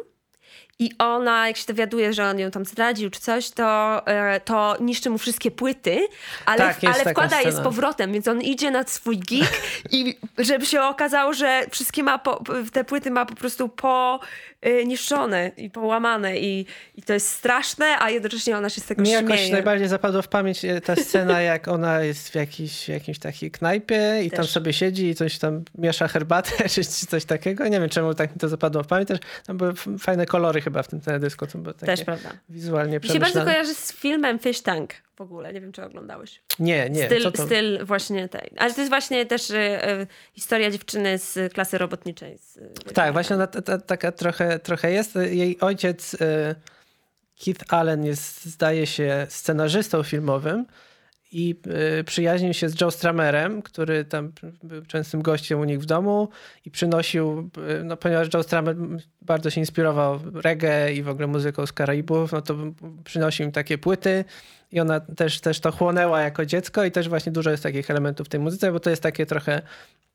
[0.80, 4.78] i ona, jak się dowiaduje, że on ją tam zdradził czy coś, to, e, to
[4.80, 6.08] niszczy mu wszystkie płyty,
[6.46, 10.66] ale, Tak, ale wkłada je z powrotem, więc on idzie na swój gig i żeby
[10.66, 13.70] się okazało, że wszystkie ma po, te płyty ma po prostu
[14.66, 19.08] poniszczone i połamane i, i to jest straszne, a jednocześnie ona się z tego Mi
[19.08, 19.22] śmieje.
[19.22, 23.52] jakoś najbardziej zapadła w pamięć e, ta scena, jak ona jest w jakiejś, jakiejś takiej
[23.52, 24.52] knajpie i tam Też.
[24.52, 27.68] sobie siedzi i coś tam miesza herbatę czy coś takiego.
[27.68, 29.08] Nie wiem, czemu tak mi to zapadło w pamięć.
[29.08, 31.48] Też tam były fajne kolory chyba w tym teledysku.
[31.48, 32.30] To było takie Też prawda.
[32.50, 33.52] wizualnie Mi się bardzo przemyślane.
[33.52, 35.54] kojarzy z filmem Fish Tank w ogóle.
[35.54, 36.42] Nie wiem, czy oglądałeś.
[36.60, 37.06] Nie, nie.
[37.06, 37.46] styl, to?
[37.46, 38.52] styl właśnie tej.
[38.58, 42.38] Ale to jest właśnie też y, y, historia dziewczyny z klasy robotniczej.
[42.38, 43.48] Z, y, Tak, właśnie ona
[43.88, 45.16] taka trochę, trochę jest.
[45.16, 46.16] Jej ojciec
[47.46, 50.66] Keith Allen jest, zdaje się, scenarzystą filmowym
[51.32, 51.56] i
[52.06, 54.32] przyjaźnił się z Joe Stramerem, który tam
[54.64, 56.30] był częstym gościem u nich w domu
[56.66, 57.50] i przynosił,
[57.84, 58.76] no ponieważ Joe Stramer
[59.22, 62.56] bardzo się inspirował reggae i w ogóle muzyką z Karaibów, no to
[63.04, 64.26] przynosił im takie płyty
[64.76, 68.28] i ona też, też to chłonęła jako dziecko i też właśnie dużo jest takich elementów
[68.28, 69.62] w tej muzyce, bo to jest takie trochę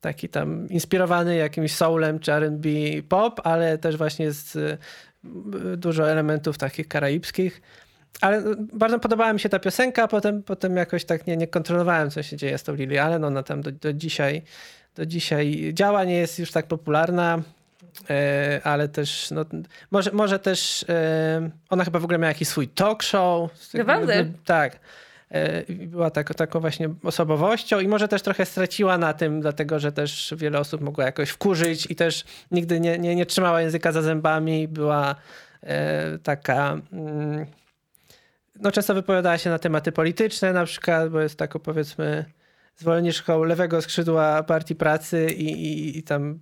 [0.01, 2.69] taki tam inspirowany jakimś soulem czy R&B
[3.09, 4.77] pop, ale też właśnie jest y,
[5.77, 7.61] dużo elementów takich karaibskich.
[8.21, 8.43] Ale
[8.73, 12.37] bardzo podobała mi się ta piosenka, potem, potem jakoś tak nie, nie kontrolowałem, co się
[12.37, 13.23] dzieje z tą Lily Allen.
[13.23, 14.41] Ona tam do, do, dzisiaj,
[14.95, 17.41] do dzisiaj działa, nie jest już tak popularna,
[18.63, 19.45] ale też, no,
[19.91, 23.51] może, może też e, ona chyba w ogóle miała jakiś swój talk show.
[23.73, 24.25] Naprawdę?
[24.45, 24.79] Tak.
[25.31, 29.91] E, była tak, taką właśnie osobowością i może też trochę straciła na tym, dlatego że
[29.91, 34.01] też wiele osób mogło jakoś wkurzyć i też nigdy nie, nie, nie trzymała języka za
[34.01, 34.67] zębami.
[34.67, 35.15] Była
[35.63, 36.77] e, taka...
[36.93, 37.45] Mm,
[38.59, 42.25] no często wypowiadała się na tematy polityczne na przykład, bo jest taką powiedzmy
[42.75, 46.39] zwolenniczką lewego skrzydła Partii Pracy i, i, i tam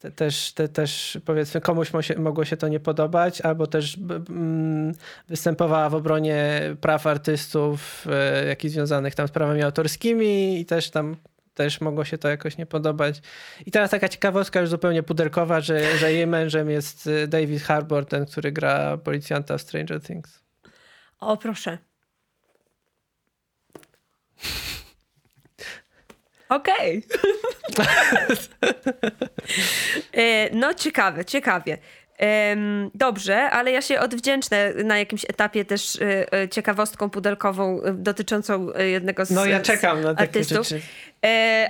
[0.00, 3.98] te, też, te, też powiedzmy komuś mo się, mogło się to nie podobać, albo też
[3.98, 4.94] mm,
[5.28, 11.16] występowała w obronie praw artystów, e, jakichś związanych tam z prawami autorskimi i też tam
[11.54, 13.20] też mogło się to jakoś nie podobać.
[13.66, 18.06] I teraz taka ciekawostka już zupełnie puderkowa, że, że jej mężem jest e, David Harbour,
[18.06, 20.42] ten, który gra policjanta w Stranger Things.
[21.18, 21.78] O, proszę.
[26.50, 27.02] Okej.
[27.72, 27.86] Okay.
[30.52, 31.78] no, ciekawe, ciekawie.
[32.94, 38.66] Dobrze, ale ja się odwdzięczę na jakimś etapie też e, e, ciekawostką pudelkową e, dotyczącą
[38.78, 40.66] jednego z No ja czekam na takie artystów.
[40.68, 40.80] rzeczy.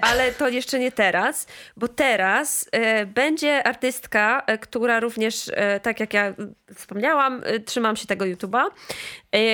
[0.03, 2.71] Ale to jeszcze nie teraz, bo teraz
[3.07, 5.51] będzie artystka, która również,
[5.83, 6.35] tak jak ja
[6.75, 8.65] wspomniałam, trzymam się tego YouTube'a,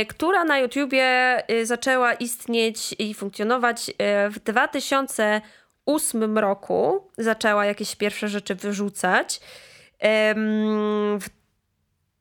[0.09, 3.91] która na YouTubie zaczęła istnieć i funkcjonować
[4.31, 7.11] w 2008 roku.
[7.19, 9.41] Zaczęła jakieś pierwsze rzeczy wyrzucać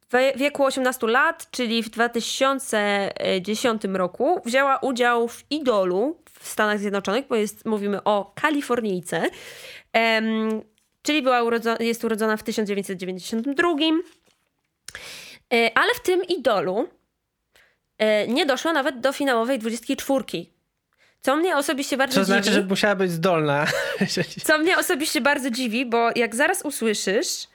[0.10, 7.28] w wieku 18 lat, czyli w 2010 roku, wzięła udział w Idolu w Stanach Zjednoczonych,
[7.28, 9.30] bo jest, mówimy o Kalifornijce,
[11.04, 13.70] czyli była urodzona, jest urodzona w 1992.
[15.54, 16.90] E, ale w tym Idolu
[17.98, 20.24] e, nie doszła nawet do finałowej 24.
[21.22, 22.22] Co mnie osobiście bardzo dziwi.
[22.22, 23.66] To znaczy, że musiała być zdolna.
[24.46, 27.48] Co mnie osobiście bardzo dziwi, bo jak zaraz usłyszysz,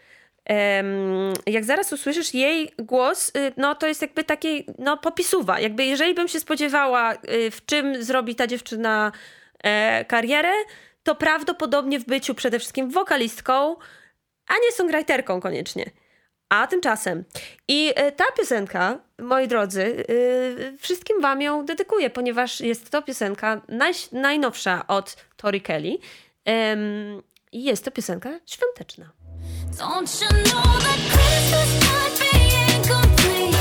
[1.47, 5.61] jak zaraz usłyszysz jej głos, y, no to jest jakby takiej, no popisuwa.
[5.61, 9.13] Jakby jeżeli bym się spodziewała, y, w czym zrobi ta dziewczyna
[9.65, 10.53] e, karierę,
[11.03, 13.77] to prawdopodobnie w byciu przede wszystkim wokalistką,
[14.49, 15.91] a nie songwriterką koniecznie.
[16.49, 17.25] A tymczasem.
[17.69, 23.61] I e, ta piosenka, moi drodzy, y, wszystkim wam ją dedykuję, ponieważ jest to piosenka
[23.69, 25.99] naj, najnowsza od Tori Kelly.
[27.53, 29.30] I jest to piosenka świąteczna.
[29.77, 33.60] Don't you know that Christmas might be co?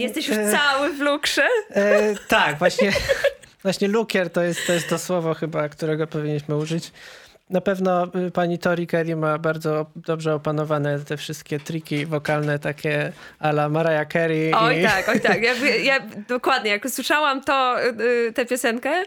[0.00, 1.46] Jesteś już e, cały w lukrze?
[1.70, 2.92] E, tak, właśnie,
[3.62, 6.92] właśnie lukier to jest, to jest to słowo chyba, którego powinniśmy użyć.
[7.50, 13.12] Na pewno y, pani Tori Kelly ma bardzo dobrze opanowane te wszystkie triki wokalne, takie
[13.38, 14.54] ala Mariah Carey.
[14.54, 14.82] Oj i...
[14.82, 15.42] tak, oj tak.
[15.42, 15.54] Ja,
[15.92, 17.76] ja, dokładnie, jak usłyszałam to,
[18.28, 19.02] y, tę piosenkę,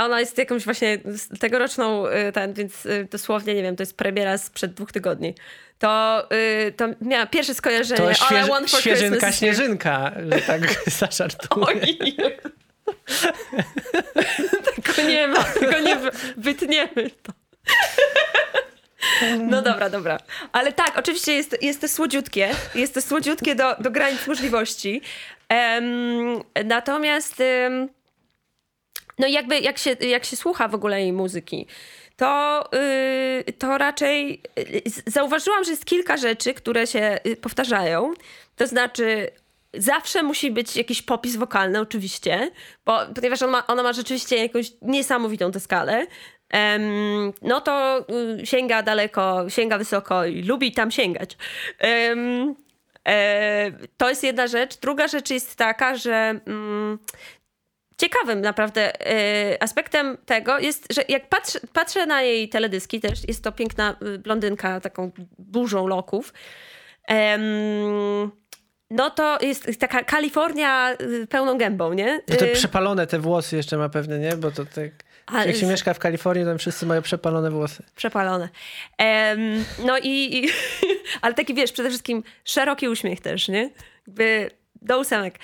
[0.00, 0.98] ona jest jakąś właśnie
[1.40, 5.34] tegoroczną, y, ten, więc dosłownie, nie wiem, to jest premiera sprzed dwóch tygodni
[5.78, 6.28] to,
[6.76, 8.00] to miała pierwsze skojarzenie.
[8.00, 10.60] To śwież, świeżynka, śnieżynka, że tak
[11.00, 11.86] zażartuję.
[14.74, 15.96] Tego nie ma, tego nie
[16.36, 17.32] wytniemy to.
[19.38, 20.18] No dobra, dobra.
[20.52, 22.50] Ale tak, oczywiście jest, jest to słodziutkie.
[22.74, 25.02] Jest to słodziutkie do, do granic możliwości.
[25.50, 27.88] Um, natomiast um,
[29.18, 31.66] no jakby jak się, jak się słucha w ogóle jej muzyki,
[32.16, 32.64] to,
[33.46, 38.14] yy, to raczej yy, zauważyłam, że jest kilka rzeczy, które się y, powtarzają.
[38.56, 39.30] To znaczy,
[39.74, 42.50] zawsze musi być jakiś popis wokalny, oczywiście,
[42.84, 46.06] bo, ponieważ ona ma, ona ma rzeczywiście jakąś niesamowitą tę skalę.
[46.50, 48.04] em, no to
[48.40, 51.36] y, sięga daleko, sięga wysoko i lubi tam sięgać.
[53.06, 54.76] E, to jest jedna rzecz.
[54.76, 56.98] Druga rzecz jest taka, że mm,
[57.96, 63.44] ciekawym naprawdę e, aspektem tego jest, że jak patrzę, patrzę na jej teledyski też, jest
[63.44, 66.32] to piękna y, blondynka, taką burzą loków.
[68.90, 72.20] No to jest taka Kalifornia y, pełną gębą, nie?
[72.28, 74.36] No te Y, przepalone te włosy jeszcze ma pewnie, nie?
[74.36, 74.90] Bo to tak...
[75.46, 77.82] Jak się mieszka w Kalifornii, to wszyscy mają przepalone włosy.
[77.96, 78.48] Przepalone.
[79.86, 80.48] No i, i
[81.22, 83.70] ale taki wiesz, przede wszystkim szeroki uśmiech też, nie?
[84.06, 84.50] Jakby
[84.82, 85.38] do ósemek.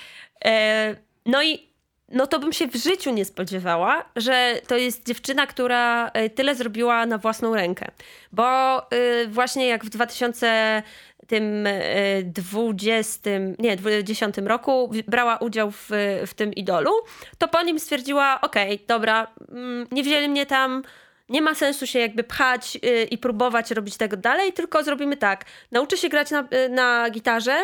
[0.45, 1.72] E, no i
[2.13, 6.55] no to bym się w życiu nie spodziewała, że to jest dziewczyna, która e, tyle
[6.55, 7.87] zrobiła na własną rękę.
[8.31, 10.83] Bo e, właśnie jak w 2000
[11.27, 15.89] tym e, 20, nie, 20 roku brała udział w,
[16.27, 16.91] w tym idolu,
[17.37, 20.83] to po nim stwierdziła, okej, dobra, mm, nie wzięli mnie tam,
[21.29, 25.45] nie ma sensu się jakby pchać y, i próbować robić tego dalej, tylko zrobimy tak.
[25.71, 27.57] Nauczy się grać na, y, na gitarze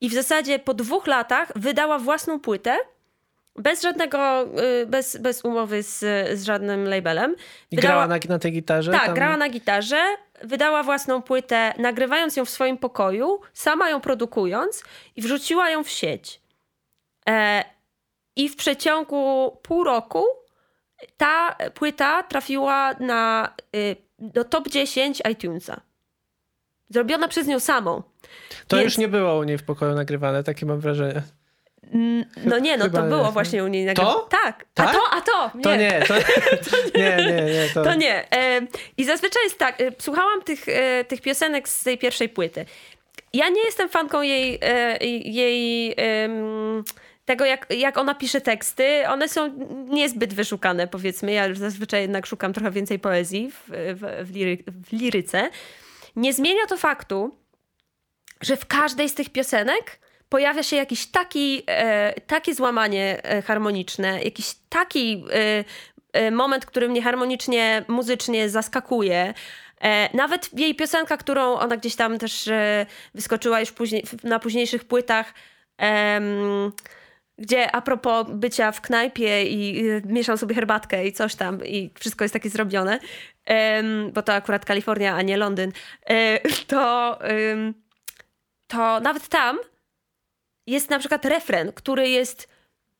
[0.00, 2.78] i w zasadzie po dwóch latach wydała własną płytę
[3.56, 4.42] bez żadnego,
[4.82, 5.98] y, bez, bez umowy z,
[6.38, 7.36] z żadnym labelem.
[7.70, 8.92] I Wydała- grała na, na tej gitarze?
[8.92, 9.14] tak, tam...
[9.14, 10.02] grała na gitarze,
[10.42, 14.82] wydała własną płytę, nagrywając ją w swoim pokoju, sama ją produkując
[15.16, 16.40] i wrzuciła ją w sieć.
[17.28, 17.64] E,
[18.36, 20.24] I w przeciągu pół roku
[21.16, 25.80] ta płyta trafiła na, y, do top 10 iTunesa.
[26.90, 28.02] Zrobiona przez nią samą.
[28.68, 31.22] To Więc- już nie było u niej w pokoju nagrywane, takie mam wrażenie.
[31.92, 33.32] Mm, No nie, no to Chyba było nie.
[33.32, 34.02] właśnie u niej To?
[34.02, 34.28] nagrywane.
[34.30, 34.64] Tak.
[34.74, 34.92] A Tak?
[34.92, 35.50] to, a to.
[35.58, 35.62] Nie.
[35.62, 36.14] To nie, to,
[36.98, 37.68] nie, nie, nie.
[37.74, 38.32] To, To nie.
[38.36, 38.60] E,
[38.96, 42.64] I zazwyczaj jest tak, e, słuchałam tych, e, tych piosenek z tej pierwszej płyty.
[43.32, 44.60] Ja nie jestem fanką jej,
[45.24, 45.94] jej
[47.24, 49.08] tego, jak, jak ona pisze teksty.
[49.08, 49.52] One są
[49.88, 51.32] niezbyt wyszukane, powiedzmy.
[51.32, 55.50] Ja już zazwyczaj jednak szukam trochę więcej poezji w, w, w, liry, w liryce.
[56.16, 57.36] Nie zmienia to faktu,
[58.40, 59.98] że w każdej z tych piosenek
[60.34, 65.64] pojawia się jakiś taki, e, takie złamanie e, harmoniczne, jakiś taki e,
[66.12, 69.34] e, moment, który mnie harmonicznie, muzycznie zaskakuje.
[69.80, 72.50] E, nawet jej piosenka, którą ona gdzieś tam też
[73.14, 75.34] wyskoczyła już później, na późniejszych płytach,
[77.38, 81.90] gdzie a propos bycia w knajpie i y, mieszam sobie herbatkę i coś tam i
[81.98, 82.98] wszystko jest takie zrobione,
[84.12, 85.72] bo to akurat Kalifornia, a nie Londyn,
[86.06, 87.18] e, to,
[88.66, 89.58] to nawet tam
[90.66, 92.48] jest na przykład refren, który jest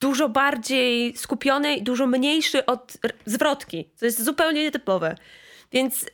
[0.00, 2.92] dużo bardziej skupiony i dużo mniejszy od
[3.26, 5.16] zwrotki, co jest zupełnie nietypowe.
[5.72, 6.06] Więc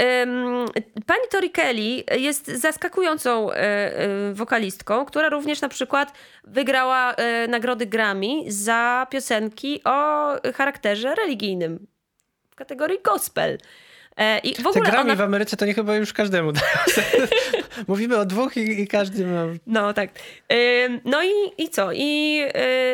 [1.07, 6.13] pani Tori Kelly jest zaskakującą e, e, wokalistką, która również na przykład
[6.45, 11.87] wygrała e, nagrody Grammy za piosenki o charakterze religijnym
[12.51, 13.59] w kategorii gospel.
[14.21, 15.17] E, I w Te ogóle grami ona...
[15.17, 16.53] w Ameryce to nie chyba już każdemu.
[17.89, 19.47] Mówimy o dwóch i, i każdy ma...
[19.67, 20.11] No tak.
[20.53, 21.29] Ym, No i,
[21.59, 21.93] i co?
[21.93, 22.41] I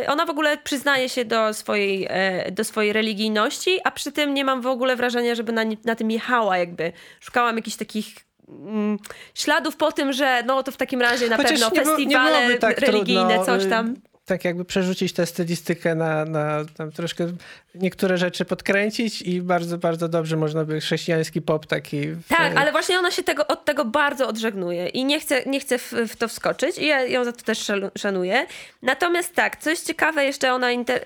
[0.02, 4.34] y, ona w ogóle przyznaje się do swojej, e, do swojej religijności, a przy tym
[4.34, 6.92] nie mam w ogóle wrażenia, żeby na, na tym jechała jakby.
[7.20, 8.06] Szukałam jakichś takich
[8.48, 8.98] mm,
[9.34, 12.38] śladów po tym, że no to w takim razie na Chociaż pewno nie nie festiwale
[12.38, 13.94] byłoby tak religijne, trudno, coś y, tam.
[14.26, 17.26] Tak jakby przerzucić tę stylistykę na, na troszkę
[17.74, 22.08] niektóre rzeczy podkręcić i bardzo, bardzo dobrze można by chrześcijański pop taki...
[22.08, 25.60] W, Tak, ale właśnie ona się tego, od tego bardzo odżegnuje i nie chce, nie
[25.60, 28.46] chce w, w to wskoczyć i ja ją za to też szanuję.
[28.82, 31.00] Natomiast tak, coś ciekawe jeszcze ona, inter,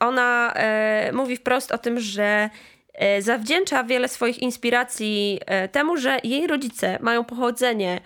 [0.00, 2.50] ona e, mówi wprost o tym, że
[2.94, 8.00] e, zawdzięcza wiele swoich inspiracji e, temu, że jej rodzice mają pochodzenie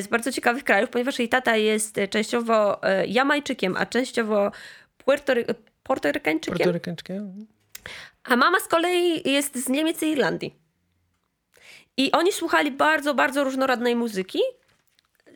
[0.00, 4.50] z bardzo ciekawych krajów, ponieważ jej tata jest e, częściowo e, Jamajczykiem, a częściowo
[5.06, 6.58] Puertory- Portorykańczykiem.
[6.58, 7.22] Portorykańskie?
[8.24, 10.54] A mama z kolei jest z Niemiec i Irlandii.
[11.96, 14.38] I oni słuchali bardzo, bardzo różnorodnej muzyki.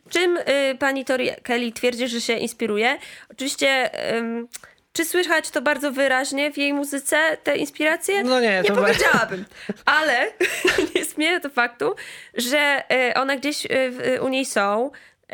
[0.09, 2.97] Czym y, pani Tori Kelly twierdzi, że się inspiruje?
[3.31, 4.47] Oczywiście, ym,
[4.93, 8.23] czy słychać to bardzo wyraźnie w jej muzyce, te inspiracje?
[8.23, 9.45] No nie, nie to powiedziałabym.
[9.85, 10.31] Ale
[10.95, 11.95] nie zmienia to faktu,
[12.33, 15.33] że y, one gdzieś w- u niej są y,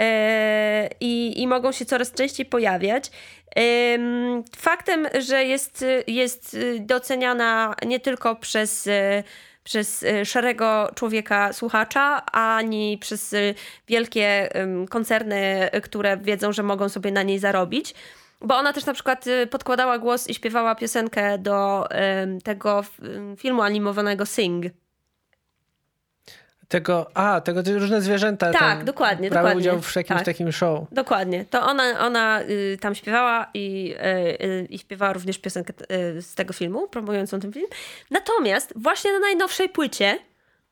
[0.99, 3.11] i, i mogą się coraz częściej pojawiać.
[4.57, 8.89] Faktem, że jest, jest doceniana nie tylko przez,
[9.63, 13.35] przez szarego człowieka słuchacza, ani przez
[13.87, 14.49] wielkie
[14.89, 17.93] koncerny, które wiedzą, że mogą sobie na niej zarobić.
[18.41, 21.87] Bo ona też na przykład y, podkładała głos i śpiewała piosenkę do
[22.43, 22.83] tego
[23.37, 24.65] filmu animowanego Sing.
[26.67, 28.51] Tego, a, tego te różne zwierzęta.
[28.51, 29.61] Tak, dokładnie, Brały dokładnie.
[29.71, 30.25] udział w jakimś Tak.
[30.25, 30.87] takim show.
[30.91, 31.45] Dokładnie.
[31.45, 33.95] To ona, ona y, tam śpiewała i,
[34.41, 35.73] y, y, i śpiewała również piosenkę
[36.17, 37.67] y, z tego filmu, promującą ten film.
[38.11, 40.19] Natomiast właśnie na najnowszej płycie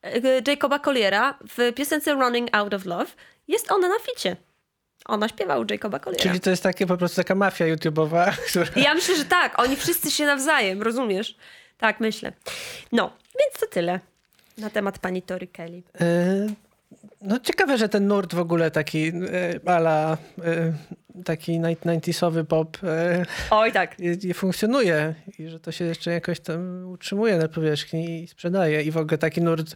[0.05, 3.11] y, Jacoba Colliera w piosence Running Out of Love
[3.47, 4.35] jest ona na ficie.
[5.05, 6.23] Ona śpiewa u Jacoba Colliera.
[6.23, 8.65] Czyli to jest takie po prostu taka mafia YouTube'owa, która...
[8.75, 11.35] Ja myślę, że tak, oni wszyscy się nawzajem, rozumiesz?
[11.77, 12.31] Tak, myślę.
[12.91, 13.99] No, więc to tyle
[14.57, 15.83] na temat pani Tori Kelly.
[16.01, 16.47] E,
[17.21, 20.73] No ciekawe, że ten nurt w ogóle taki e, ala e,
[21.25, 23.99] taki 90sowy pop e, Oj, tak.
[23.99, 28.81] i- i funkcjonuje i że to się jeszcze jakoś tam utrzymuje na powierzchni i sprzedaje
[28.81, 29.75] i w ogóle taki nurt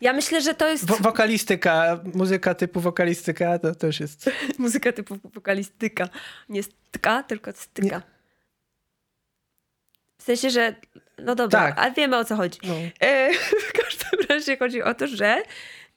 [0.00, 5.18] Ja myślę, że to jest wo- wokalistyka, muzyka typu wokalistyka to też jest muzyka typu
[5.34, 6.08] wokalistyka.
[6.48, 8.02] Nie styka, tylko styka.
[10.18, 10.74] W sensie, że
[11.18, 11.78] no dobra, Tak.
[11.78, 12.58] ale wiemy o co chodzi.
[12.64, 13.32] no, E,
[13.68, 15.42] w każdym razie chodzi o to, że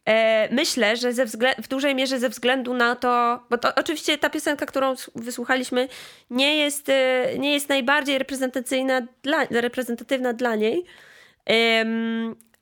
[0.06, 4.18] e, myślę, że ze wzglę- w dużej mierze ze względu na to, bo to oczywiście
[4.18, 5.88] ta piosenka, którą wysłuchaliśmy,
[6.30, 10.86] nie jest, e, nie jest najbardziej reprezentacyjna dla, reprezentatywna dla niej.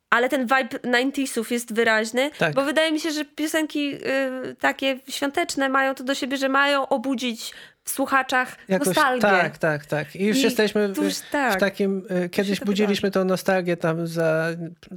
[0.10, 2.53] Ale ten vibe 90sów jest wyraźny, Tak.
[2.53, 6.88] bo wydaje mi się, że piosenki y, takie świąteczne mają to do siebie, że mają
[6.88, 7.53] obudzić
[7.84, 9.22] w słuchaczach jakoś, nostalgię.
[9.22, 10.16] tak, tak, tak.
[10.16, 11.53] I już I jesteśmy tu już w, tak.
[11.58, 14.47] w takim, e, kiedyś to budziliśmy tą nostalgię tam za,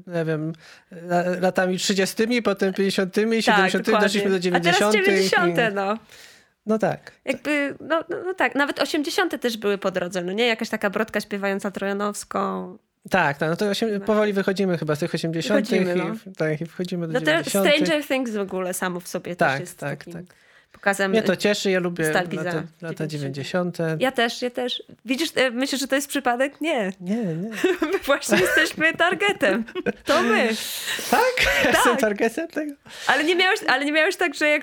[0.06, 0.52] nie wiem,
[0.92, 4.76] la- latami 30., potem 50., 70., Tak, doszliśmy do 90.
[4.76, 5.98] A teraz 90, i- no.
[6.66, 7.12] No tak.
[7.24, 10.46] Jakby, no, no, no tak, nawet 80 też były po drodze, no nie?
[10.46, 12.78] Jakaś taka brodka śpiewająca Trojanowską.
[13.11, 15.68] Tak, tak, no to osiem, powoli wychodzimy chyba z tych 80.
[15.68, 16.14] Wychodzimy, i, no.
[16.36, 17.66] tak, i wchodzimy do No teraz 90.
[17.66, 20.24] Stranger Things w ogóle samo w sobie też Tak, jest tak, takim tak.
[20.72, 21.10] Pokazem.
[21.10, 23.78] Mnie to cieszy, ja lubię lata, lata 90.
[23.98, 24.82] Ja też, ja też.
[25.04, 26.60] Widzisz, e, myślisz, że to jest przypadek?
[26.60, 26.92] Nie.
[27.00, 27.50] Nie, nie.
[27.92, 29.64] My właśnie jesteśmy targetem.
[30.04, 30.48] To my.
[31.10, 31.32] Tak?
[31.64, 32.72] Ja Jestem targetem tego?
[33.06, 34.62] Ale nie miałeś, ale nie miałeś tak, że jak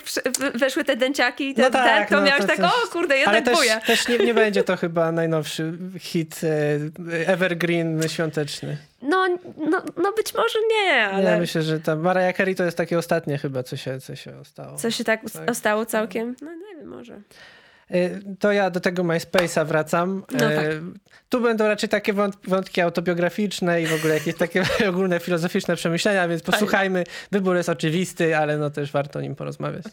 [0.56, 3.14] weszły te dęciaki te, No tak, tak, to no miałeś to tak, też- o kurde,
[3.14, 3.80] Ale jednak też, buja.
[3.80, 8.78] też nie, nie będzie to chyba najnowszy hit e, evergreen świąteczny.
[9.02, 9.28] No,
[9.58, 12.98] no, no być może nie, ale Ja myślę, że ta Mariah Carey to jest takie
[12.98, 14.78] ostatnie chyba, co się, co się stało.
[14.78, 15.50] co się tak, Tak.
[15.52, 16.36] ostało całkiem?
[16.42, 17.22] No nie wiem, może.
[17.92, 20.24] E, To ja do tego MySpace'a wracam.
[20.32, 20.66] No E, tak.
[21.30, 26.28] Tu będą raczej takie wąt- wątki autobiograficzne i w ogóle jakieś takie ogólne filozoficzne przemyślenia,
[26.28, 27.04] więc posłuchajmy.
[27.32, 29.84] Wybór jest oczywisty, ale no też warto o nim porozmawiać.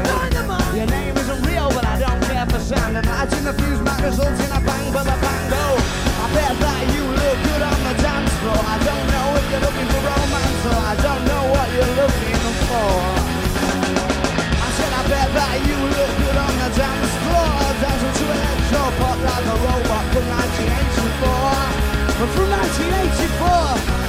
[0.70, 2.98] Your name isn't real, but I don't care for sound.
[2.98, 5.66] And lighting the fuse might result in a bang, but a bango.
[5.70, 8.60] I bet that you look good on the dance floor.
[8.60, 12.44] I don't know if you're looking for romance, or I don't know what you're looking
[12.68, 13.40] for.
[14.60, 18.84] I said I bet that you look good on the dance floor Dancing to electro
[19.02, 24.09] pop like a robot from 1984 But from 1984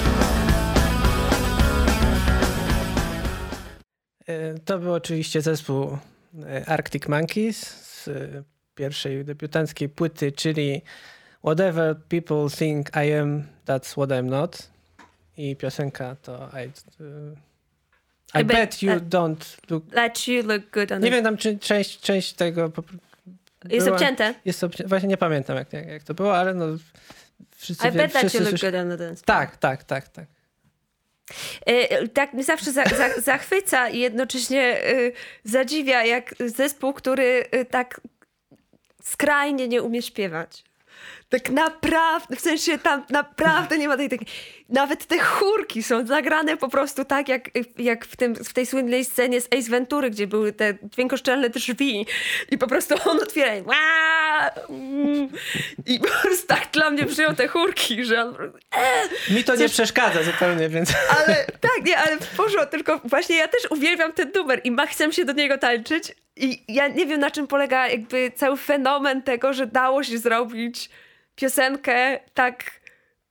[4.64, 5.99] To był oczywiście zespół
[6.47, 8.43] e, Arctic Monkeys z e,
[8.74, 10.83] pierwszej debiutanckiej płyty, czyli
[11.45, 14.68] Whatever People Think I Am, That's What I'm Not.
[15.37, 16.66] I piosenka to I,
[18.39, 19.93] I, I bet bet, You that- Don't Look...
[19.95, 22.72] Let you look good on Nie wiem tam, czy część, część tego...
[23.68, 24.35] Jest była- obcięte.
[24.45, 26.66] Jest obci- Właśnie nie pamiętam, jak, jak, jak to było, ale no...
[27.57, 29.24] Wszyscy, I wie- bet that wszyscy you look good on the dance.
[29.24, 30.26] Tak, tak, tak, tak.
[31.66, 34.97] E, Tak mnie zawsze za, za, zachwyca i jednocześnie e,
[35.45, 38.01] zadziwia, jak zespół, który e, tak
[39.03, 40.64] skrajnie nie umie śpiewać.
[41.28, 44.18] Tak naprawdę, w sensie tam naprawdę nie ma tej, tej...
[44.70, 49.04] Nawet te chórki są zagrane po prostu tak, jak, jak w, tym, w tej słynnej
[49.04, 52.06] scenie z Ace Ventury, gdzie były te dźwiękoszczelne drzwi
[52.50, 53.62] i po prostu on otwiera i...
[55.94, 58.36] I po prostu tak dla mnie przyjął te chórki, że on...
[59.30, 60.92] Mi to nie przeszkadza zupełnie, więc...
[61.18, 64.86] Ale tak, nie, ale w porządku, tylko właśnie ja też uwielbiam ten numer i ma,
[64.86, 69.22] chcę się do niego tańczyć i ja nie wiem na czym polega jakby cały fenomen
[69.22, 70.90] tego, że dało się zrobić
[71.34, 72.80] piosenkę tak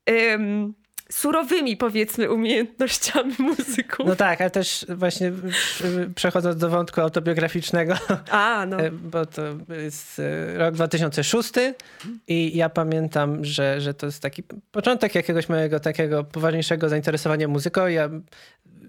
[0.09, 0.73] ym,
[1.11, 4.05] surowymi powiedzmy umiejętnościami muzyków.
[4.05, 5.31] No tak, ale też właśnie
[6.15, 7.93] przechodząc do wątku autobiograficznego,
[8.31, 8.79] A, no.
[8.79, 9.41] E, bo to
[9.81, 11.51] jest e, rok 2006
[12.27, 17.87] i ja pamiętam, że, że to jest taki początek jakiegoś mojego takiego poważniejszego zainteresowania muzyką.
[17.87, 18.09] Ja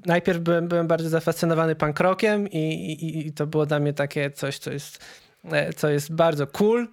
[0.06, 4.30] najpierw byłem, byłem bardzo zafascynowany punk rockiem i, i, i to było dla mnie takie
[4.30, 5.04] coś, co jest,
[5.44, 6.88] e, co jest bardzo cool.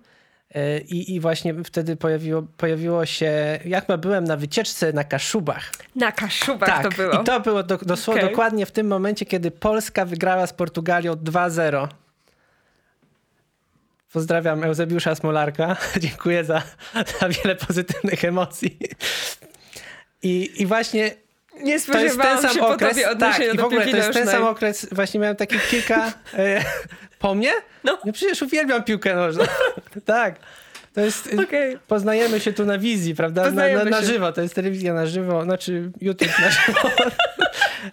[0.58, 5.72] E, I, I właśnie wtedy pojawiło, pojawiło się, jak ma byłem na wycieczce na Kaszubach.
[5.96, 7.22] Na Kaszubach tak, to było.
[7.22, 8.34] i to było do, dosłownie Okej.
[8.34, 11.88] dokładnie w tym momencie, kiedy Polska wygrała z Portugalią 2-0.
[14.14, 15.78] Pozdrawiam Eusebiusza Smolarka.
[16.00, 16.62] Dziękuję za,
[17.20, 18.78] za wiele pozytywnych emocji.
[20.24, 21.12] I, I właśnie
[21.64, 22.98] Nie to jest ten sam okres.
[23.20, 24.88] Tak, i w ogóle to jest ten sam okres.
[24.92, 26.14] Właśnie miałem takie kilka.
[27.20, 27.52] Po mnie?
[27.84, 27.98] No.
[28.06, 29.44] no przecież uwielbiam piłkę nożną.
[30.06, 30.36] tak.
[30.94, 31.30] To jest.
[31.44, 31.78] Okej.
[31.88, 33.52] Poznajemy się tu na wizji, prawda?
[33.52, 34.32] Na, na, na żywo.
[34.32, 36.90] To jest telewizja na żywo, znaczy YouTube na żywo.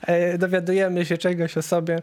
[0.06, 2.02] E, Dowiadujemy się czegoś o sobie.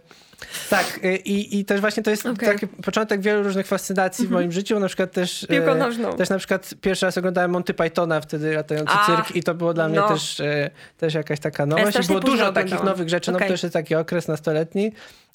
[0.70, 2.26] Tak, e, i, i też właśnie to jest.
[2.26, 2.54] Mhm.
[2.54, 4.80] taki początek wielu różnych fascynacji w moim życiu.
[4.80, 5.44] Na przykład też.
[5.44, 6.14] e, Piłką nożną.
[6.14, 9.74] Też na przykład pierwszy raz oglądałem Monty Pythona, wtedy latający A, cyrk, i to było
[9.74, 10.08] dla mnie no.
[10.08, 11.88] też, e, też jakaś taka nowość.
[11.88, 12.86] I strasznie było dużo takich oglądałam.
[12.86, 13.32] nowych rzeczy.
[13.32, 13.48] No Okej.
[13.48, 14.92] to też jest taki okres nastoletni.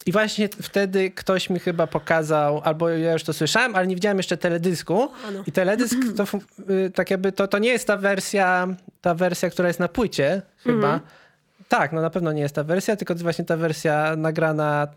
[0.07, 4.17] I właśnie wtedy ktoś mi chyba pokazał, albo ja już to słyszałem, ale nie widziałem
[4.17, 5.09] jeszcze teledysku.
[5.33, 5.43] No.
[5.47, 6.25] I teledysk to
[6.71, 8.69] y, tak jakby to, to nie jest ta wersja,
[9.01, 10.75] ta wersja, która jest na płycie chyba.
[10.95, 11.01] Mhm.
[11.69, 14.89] Tak, no na pewno nie jest ta wersja, tylko to właśnie ta wersja nagrana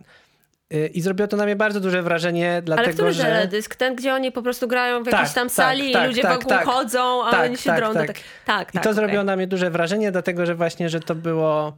[0.74, 3.24] y, i zrobiło to na mnie bardzo duże wrażenie, Ale dlatego który że...
[3.24, 3.76] teledysk?
[3.76, 6.22] Ten, gdzie oni po prostu grają w Tak, jakiejś tam tak, sali tak, i ludzie
[6.22, 6.66] tak, wokół tak.
[6.66, 7.94] chodzą, a Tak, oni się tak, drą.
[7.94, 8.08] do tak.
[8.08, 8.16] Tak,
[8.46, 8.94] tak, I to okej.
[8.94, 11.78] zrobiło na mnie duże wrażenie, dlatego że właśnie, że to było,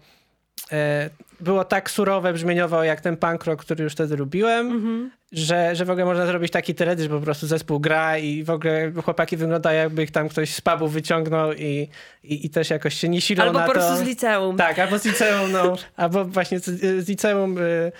[1.40, 5.12] było tak surowe brzmieniowo jak ten punk rock, który już wtedy lubiłem, Mhm.
[5.32, 8.50] że, że w ogóle można zrobić taki teledysk, że po prostu zespół gra i w
[8.50, 11.88] ogóle chłopaki wyglądają jakby ich tam ktoś z pubu wyciągnął i,
[12.24, 13.98] i, i też jakoś się nie silą Albo na po prostu to.
[13.98, 14.58] z liceum.
[14.58, 16.66] Tak, albo z liceum, no, albo właśnie z,
[17.06, 17.92] z liceum, y, y,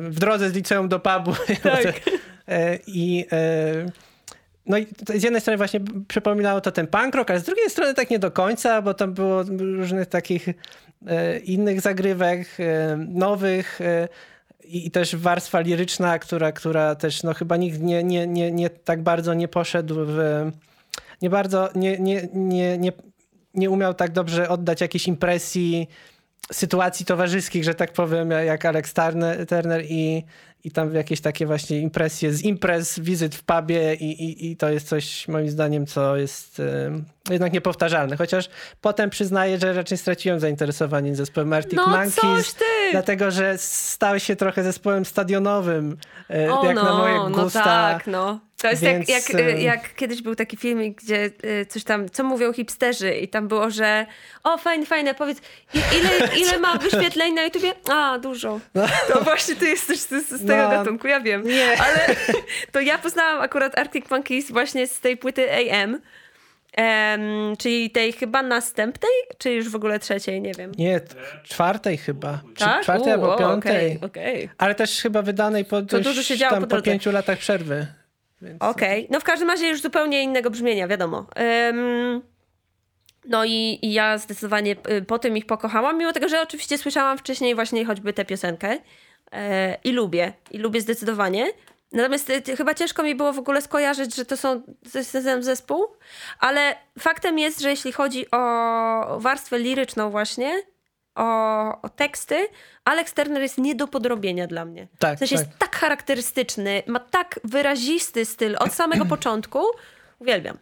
[0.00, 1.32] w drodze z liceum do pubu.
[1.62, 2.00] Tak.
[2.48, 3.86] E, I e,
[4.66, 7.70] no i to z jednej strony właśnie przypominało to ten punk rock, ale z drugiej
[7.70, 10.54] strony tak nie do końca, bo tam było różnych takich e,
[11.44, 14.08] innych zagrywek, e, nowych e,
[14.64, 19.02] i też warstwa liryczna, która, która też no chyba nikt nie, nie, nie, nie tak
[19.02, 20.50] bardzo nie poszedł w...
[21.22, 22.92] Nie bardzo, nie, nie, nie, nie,
[23.54, 25.88] nie umiał tak dobrze oddać jakiejś impresji
[26.52, 30.24] sytuacji towarzyskich, że tak powiem, jak Alex Turner, Turner i,
[30.64, 34.68] i tam jakieś takie właśnie impresje z imprez, wizyt w pubie i, i, i to
[34.68, 36.90] jest coś moim zdaniem, co jest e,
[37.30, 38.16] jednak niepowtarzalne.
[38.16, 38.48] Chociaż
[38.80, 42.56] potem przyznaję, że raczej straciłem zainteresowanie zespołem Arctic No Monkeys.
[42.92, 45.96] Dlatego, że stał się trochę zespołem stadionowym,
[46.50, 47.64] O, jak no, na moje no gusta.
[47.64, 48.40] tak, no.
[48.64, 51.84] To jest Więc, jak, jak, e, y, jak kiedyś był taki filmik, gdzie y, coś
[51.84, 54.06] tam, co mówią hipsterzy i tam było, że
[54.44, 55.38] o fajne, fajne, powiedz,
[55.74, 56.10] ile,
[56.42, 57.72] ile ma wyświetleń na YouTubie?
[57.92, 58.60] A, dużo.
[59.12, 60.70] To właśnie ty jesteś z, z, tego No.
[60.70, 61.42] gatunku, ja wiem.
[61.46, 61.68] Nie.
[61.86, 62.16] Ale
[62.72, 66.00] to ja poznałam akurat Arctic Monkeys właśnie z tej płyty AM,
[66.72, 70.72] em, czyli tej chyba następnej, czy już w ogóle trzeciej, nie wiem.
[70.78, 71.00] Nie,
[71.44, 72.40] czwartej chyba.
[72.54, 72.82] Czy Tak?
[72.82, 73.96] Czwartej U, albo o, piątej.
[73.96, 74.48] Okej, okej.
[74.58, 77.86] Ale też chyba wydanej po, dość, dużo się działo tam po po pięciu latach przerwy.
[78.60, 81.26] Okej, no w każdym razie już zupełnie innego brzmienia, wiadomo.
[81.68, 82.22] Ym,
[83.24, 87.18] no i, i ja zdecydowanie y, po tym ich pokochałam, mimo tego, że oczywiście słyszałam
[87.18, 88.78] wcześniej właśnie choćby tę piosenkę
[89.32, 91.52] e, i lubię, i lubię zdecydowanie.
[91.92, 94.62] Natomiast y, chyba ciężko mi było w ogóle skojarzyć, że to są
[95.12, 95.86] ten zespół,
[96.38, 100.62] ale faktem jest, że jeśli chodzi o warstwę liryczną właśnie,
[101.14, 102.48] o, o teksty,
[102.84, 104.88] Alex Turner jest nie do podrobienia dla mnie.
[104.98, 105.46] Tak, w sensie tak.
[105.46, 109.58] jest tak charakterystyczny, ma tak wyrazisty styl od samego początku.
[110.18, 110.58] Uwielbiam.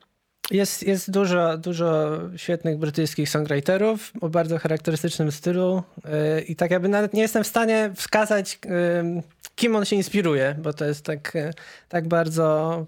[0.50, 6.88] Jest, jest dużo, dużo świetnych brytyjskich songwriterów o bardzo charakterystycznym stylu yy, i tak jakby
[6.88, 9.22] nawet nie jestem w stanie wskazać, yy,
[9.55, 11.50] kim on się inspiruje, bo to jest tak, yy,
[11.88, 12.86] tak bardzo,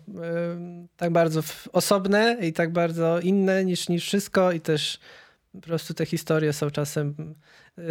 [0.97, 1.41] tak bardzo
[1.73, 4.99] osobne i tak bardzo inne niż, niż wszystko i też
[5.55, 7.15] po prostu te historie są czasem...
[7.79, 7.85] yy,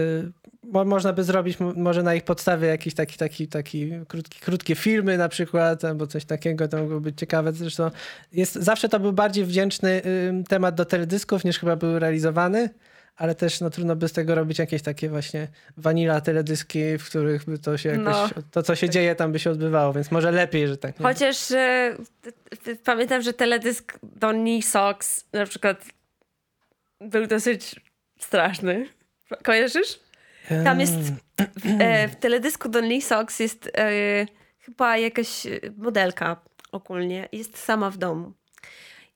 [0.63, 5.17] mo- Można by zrobić może na ich podstawie jakieś taki, taki, taki krótki, krótkie filmy
[5.17, 7.53] na przykład, albo coś takiego, to mogło być ciekawe.
[7.53, 7.91] Zresztą
[8.31, 12.69] jest, zawsze to był bardziej wdzięczny ym, temat do teledysków niż chyba był realizowany,
[13.15, 15.47] ale też no, trudno by z tego robić jakieś takie właśnie
[15.77, 18.29] wanila teledyski, w których by to się jakoś, No.
[18.51, 20.97] to co się dzieje tam by się odbywało, więc może lepiej, że tak.
[20.97, 21.95] Chociaż t-
[22.63, 25.85] t- pamiętam, że teledysk Donny Sox na przykład
[27.03, 27.75] był dosyć
[28.19, 28.85] straszny.
[29.43, 29.99] Kojarzysz?
[30.63, 30.93] Tam jest
[31.55, 34.25] w, e, w teledysku Donny Sox jest e,
[34.59, 35.47] chyba jakaś
[35.77, 36.41] modelka
[36.71, 37.29] ogólnie.
[37.31, 38.33] Jest sama w domu.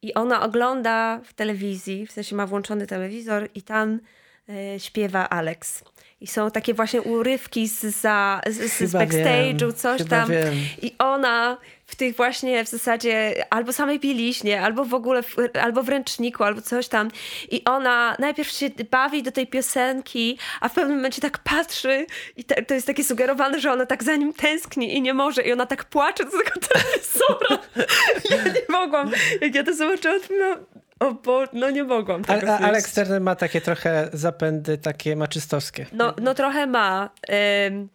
[0.02, 4.00] I ona ogląda w telewizji, w sensie ma włączony telewizor i tam
[4.50, 5.84] e, śpiewa Alex.
[6.22, 10.30] I są takie właśnie urywki z, za, z, z backstage'u, coś chyba tam.
[10.30, 10.54] wiem.
[10.82, 11.58] I ona
[11.88, 16.44] w tych właśnie w zasadzie albo samej bieliźnie, albo w ogóle, w, albo w ręczniku,
[16.44, 17.12] albo coś tam.
[17.52, 22.44] I ona najpierw się bawi do tej piosenki, a w pewnym momencie tak patrzy i
[22.44, 25.42] te, to jest takie sugerowane, że ona tak za nim tęskni i nie może.
[25.42, 27.64] I ona tak płacze do tego telewizora.
[28.30, 29.12] ja nie mogłam.
[29.42, 30.56] Jak ja to zobaczyłam, to no,
[31.00, 32.70] o bo, no nie mogłam tego a znieść.
[32.70, 35.86] Alex Turner ma takie trochę zapędy takie maczystowskie.
[35.92, 37.10] No, no trochę ma.
[37.68, 37.90] Ym,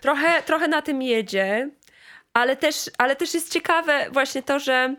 [0.00, 1.70] trochę, trochę na tym jedzie,
[2.34, 4.96] ale też, ale też jest ciekawe właśnie to, że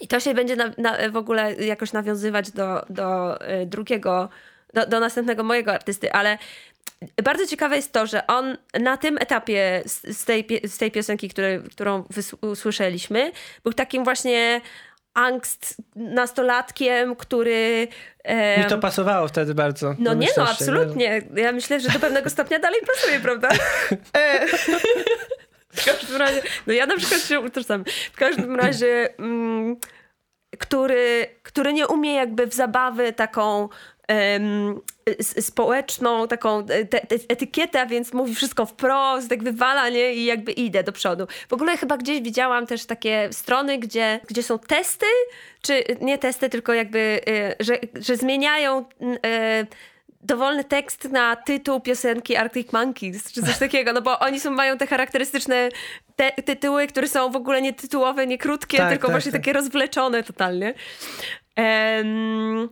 [0.00, 4.28] i to się będzie na, na, w ogóle jakoś nawiązywać do, do y, drugiego,
[4.74, 6.38] do, do następnego mojego artysty, ale
[7.24, 11.30] bardzo ciekawe jest to, że on na tym etapie z, z, tej, z tej piosenki,
[11.70, 12.04] którą
[12.40, 13.32] usłyszeliśmy,
[13.62, 14.60] był takim właśnie
[15.14, 17.88] angst nastolatkiem, który...
[18.24, 19.94] em, Mi to pasowało wtedy bardzo.
[19.98, 21.22] no nie, no się, absolutnie.
[21.34, 23.48] Ja myślę, że do pewnego stopnia dalej pasuje, prawda?
[25.76, 27.84] W każdym razie, no ja na przykład się utożsamiam.
[28.12, 29.76] W każdym razie, mm,
[30.58, 33.68] który, który nie umie jakby w zabawy taką
[35.20, 40.14] społeczną, taką e, te, te etykietę, więc mówi wszystko wprost, tak wywala, nie?
[40.14, 41.26] I jakby idę do przodu.
[41.48, 45.06] W ogóle chyba gdzieś widziałam też takie strony, gdzie, gdzie są testy,
[45.62, 48.84] czy nie testy, tylko jakby, e, że, że zmieniają
[49.26, 49.66] e,
[50.26, 54.78] dowolny tekst na tytuł piosenki Arctic Monkeys, czy coś takiego, no bo oni są, mają
[54.78, 55.68] te charakterystyczne
[56.16, 59.40] te, tytuły, które są w ogóle nie tytułowe, nie krótkie, Tak, tylko tak, właśnie tak.
[59.40, 60.74] takie rozwleczone totalnie.
[61.56, 62.68] Em,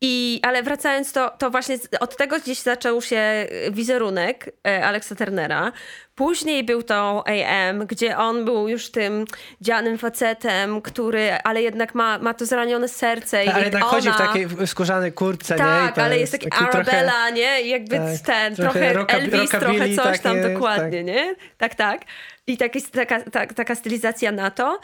[0.00, 5.72] i, ale wracając, to, to właśnie od tego gdzieś zaczął się wizerunek e, Alexa Turnera.
[6.14, 9.24] Później był to AM, gdzie on był już tym
[9.60, 13.44] dzianym facetem, który, ale jednak ma, ma to zranione serce.
[13.44, 15.58] i Ale jednak chodzi w ona- takiej skórzanej kurtce, nie?
[15.58, 17.62] Tak, to ale jest taki, trochę- Arabella, nie?
[17.62, 21.06] I jakby tak, ten, trochę trochę, Elvis, trochę coś tam takie, dokładnie, tak.
[21.06, 21.34] nie?
[21.58, 22.00] Tak, tak.
[22.46, 24.80] I taki, taka, tak, taka stylizacja na to.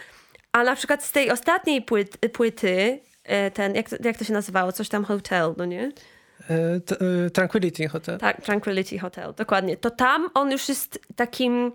[0.53, 3.01] A na przykład z tej ostatniej płyt, płyty,
[3.55, 4.73] ten, jak to, jak to się nazywało?
[4.73, 5.93] Coś tam Hotel, no nie?
[6.51, 6.55] E,
[7.27, 8.19] e, Tranquility Hotel.
[8.19, 9.77] Tak, Tranquility Hotel, dokładnie.
[9.77, 11.73] To tam on już jest takim...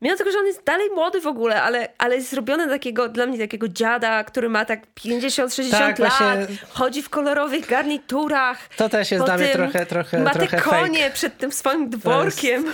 [0.00, 3.26] Mimo tego, że on jest dalej młody w ogóle, ale, ale jest zrobiony takiego, dla
[3.26, 8.68] mnie takiego dziada, który ma tak 50-60 Tak, lat, właśnie- chodzi w kolorowych garniturach.
[8.76, 10.80] To też jest dla mnie trochę, trochę, Ma trochę te fake.
[10.80, 12.64] konie przed tym swoim dworkiem.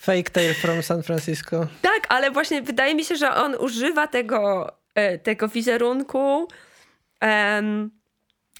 [0.00, 1.66] Fake tale from San Francisco.
[1.82, 6.48] Tak, ale właśnie wydaje mi się, że on używa tego, e, tego wizerunku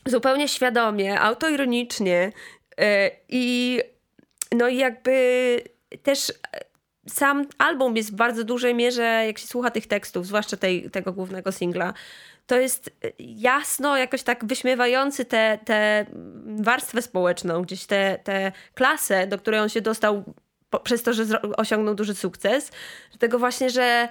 [0.06, 2.32] zupełnie świadomie, autoironicznie
[2.78, 3.80] e, i
[4.52, 5.60] no i jakby
[6.02, 6.34] też e,
[7.08, 11.12] sam album jest w bardzo dużej mierze, jak się słucha tych tekstów, zwłaszcza tej, tego
[11.12, 11.94] głównego singla,
[12.46, 16.06] to jest e, jasno jakoś tak wyśmiewający tę te, te
[16.46, 20.24] warstwę społeczną, gdzieś tę te klasę, do której on się dostał
[20.70, 22.70] po, przez to, że osiągnął duży sukces.
[23.18, 24.08] Tego właśnie, że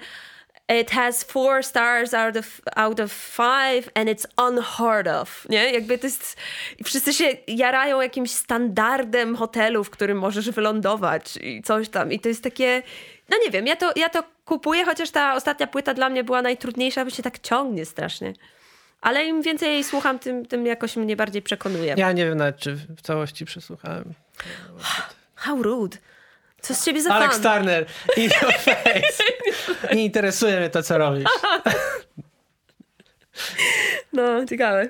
[0.69, 5.71] it has four stars out of, out of five and it's unheard of, nie?
[5.71, 6.37] Jakby to jest...
[6.83, 12.11] Wszyscy się jarają jakimś standardem hotelu, w którym możesz wylądować i coś tam.
[12.11, 12.83] I to jest takie...
[13.29, 16.41] No nie wiem, ja to, ja to kupuję, chociaż ta ostatnia płyta dla mnie była
[16.41, 18.33] najtrudniejsza, bo się tak ciągnie strasznie.
[19.01, 21.95] Ale im więcej jej słucham, tym, tym jakoś mnie bardziej przekonuje.
[21.97, 24.13] Ja nie wiem nawet, czy w całości przesłuchałem.
[25.35, 25.97] How rude.
[26.61, 27.57] Co z ciebie za Alex fan?
[27.57, 27.85] Turner,
[28.17, 29.23] in your face.
[29.95, 31.29] Nie interesuje mnie to, co robisz.
[34.13, 34.89] No, ciekawe.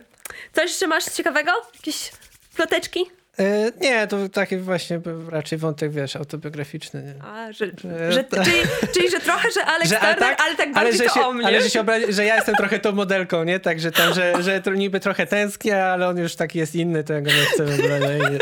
[0.54, 1.52] Coś jeszcze masz ciekawego?
[1.76, 2.12] Jakieś
[2.56, 3.06] ploteczki?
[3.40, 7.04] E, nie, to taki właśnie raczej wątek, wiesz, autobiograficzny.
[7.04, 7.24] Nie?
[7.24, 8.58] A, że, Że- że, czyli,
[8.94, 11.48] czyli, że trochę, że Alex Że, Turner, ale tak bardziej że to się, o mnie.
[11.48, 13.60] Ale że, się obrazi, że ja jestem trochę tą modelką, nie?
[13.60, 17.14] Także tam, że, że to niby trochę tęsknię, ale on już taki jest inny, to
[17.14, 18.00] ja go nie chcę w ogóle.
[18.00, 18.18] Nie?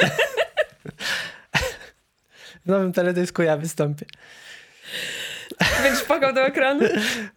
[2.65, 4.05] W nowym teledysku ja wystąpię.
[5.83, 6.79] Będziesz płakał do ekranu?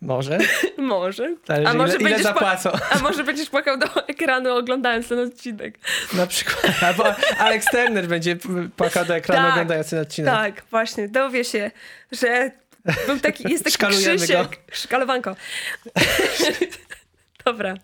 [0.01, 0.39] Może.
[0.79, 1.37] Może.
[1.47, 2.71] Zależy, A może ile, ile będziesz zapłacą.
[2.91, 5.79] A może będziesz płakał do ekranu oglądając ten odcinek.
[6.13, 6.83] Na przykład.
[6.83, 7.05] Albo
[7.39, 8.37] Alex Turner będzie
[8.77, 9.53] płakał do ekranu Tak.
[9.53, 10.35] oglądając ten odcinek.
[10.35, 11.09] Tak, właśnie.
[11.09, 11.71] Dowie się,
[12.13, 12.51] że
[13.07, 14.39] był taki, jest taki Szkalujemy Krzysiek.
[14.49, 14.49] go.
[14.73, 15.37] Szkalowanko.
[17.45, 17.75] Dobra.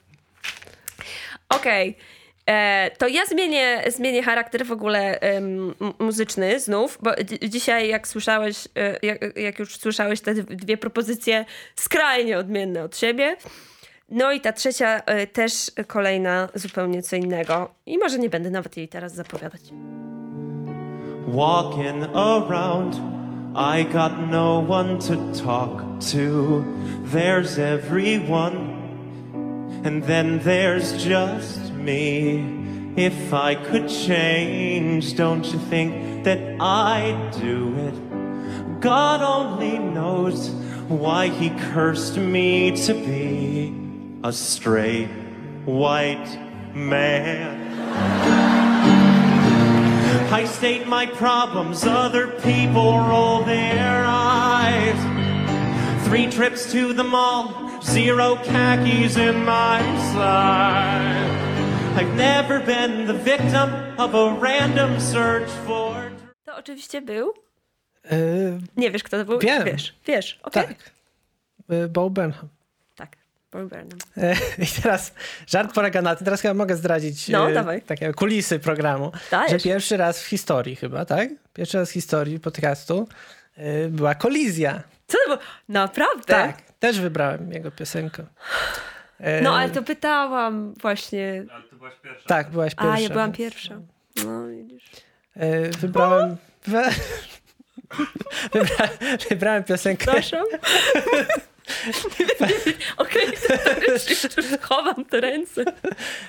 [1.48, 1.88] Okej.
[1.90, 2.17] E,
[2.98, 8.08] To ja zmienię, zmienię charakter w ogóle em, m- muzyczny znów, bo dzi- dzisiaj jak
[8.08, 11.44] słyszałeś, e, jak, jak już słyszałeś te dwie propozycje
[11.76, 13.36] skrajnie odmienne od siebie.
[14.10, 15.52] No i ta trzecia e, też
[15.86, 17.70] kolejna zupełnie co innego.
[17.86, 19.60] I może nie będę nawet jej teraz zapowiadać.
[21.28, 22.96] Walking around,
[23.54, 25.82] I got no one to talk
[26.12, 26.64] to.
[27.14, 28.77] There's everyone,
[29.84, 32.66] and then there's just me.
[32.96, 38.80] If I could change, don't you think that I'd do it?
[38.80, 40.50] God only knows
[40.88, 43.74] why he cursed me to be
[44.24, 45.10] a straight
[45.64, 46.38] white
[46.74, 47.68] man.
[50.32, 54.17] I state my problems, other people roll their eyes.
[56.10, 57.44] Three trips to the mall,
[57.82, 59.80] zero khakis in my
[60.12, 61.28] side.
[61.96, 66.10] I've never been the victim of a random search for.
[66.44, 67.32] To oczywiście był.
[68.10, 68.16] E,
[68.76, 69.38] Nie wiesz, kto to był?
[69.38, 69.64] Wiem.
[69.64, 70.66] Wiesz, wiesz, okej.
[70.66, 70.90] tak.
[71.70, 72.48] E, Bo Burnham.
[72.96, 73.16] Tak,
[73.50, 73.98] Paul Burnham.
[74.16, 74.34] E,
[74.64, 75.12] I teraz
[75.46, 77.82] żart polega na tym, teraz chyba mogę zdradzić No, e, dawaj.
[77.82, 79.52] takie kulisy programu, Dajesz.
[79.52, 81.28] że pierwszy raz w historii chyba, tak?
[81.54, 83.08] Pierwszy raz w historii podcastu
[83.56, 84.82] e, była kolizja.
[85.08, 85.38] Co to było?
[85.68, 86.24] Naprawdę?
[86.26, 88.24] Tak, też wybrałem jego piosenkę.
[89.42, 91.44] No, ale to pytałam właśnie.
[92.26, 92.92] Tak, byłaś pierwsza.
[92.92, 93.74] A, ja byłam pierwsza.
[94.24, 94.90] No, widzisz.
[95.36, 96.36] E, wybrałem...
[96.66, 96.90] We...
[98.52, 98.88] Wybra...
[99.30, 100.04] Wybrałem piosenkę...
[100.04, 100.44] Przepraszam.
[102.96, 105.64] Okej, to już, już chowam te ręce.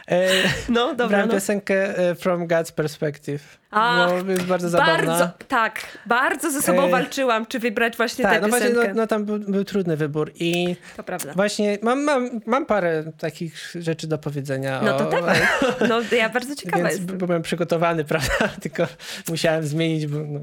[0.07, 0.29] E,
[0.69, 1.05] No, dobra.
[1.05, 1.33] wybrałem No.
[1.33, 3.57] piosenkę e, From God's Perspective.
[3.71, 4.95] Ach, bo jest bardzo zabawna.
[5.07, 8.87] Bardzo, tak, bardzo ze sobą E, walczyłam, czy wybrać właśnie Tak, tę no właśnie, piosenkę.
[8.93, 11.33] no, no tam był, był trudny wybór i To prawda.
[11.33, 14.81] właśnie mam, mam, mam parę takich rzeczy do powiedzenia.
[14.83, 15.37] No to o, dawaj.
[15.89, 17.17] No, ja bardzo ciekawa Więc jestem.
[17.17, 18.47] byłem przygotowany, prawda?
[18.61, 18.87] Tylko
[19.29, 20.07] musiałem zmienić.
[20.07, 20.39] Bo, no.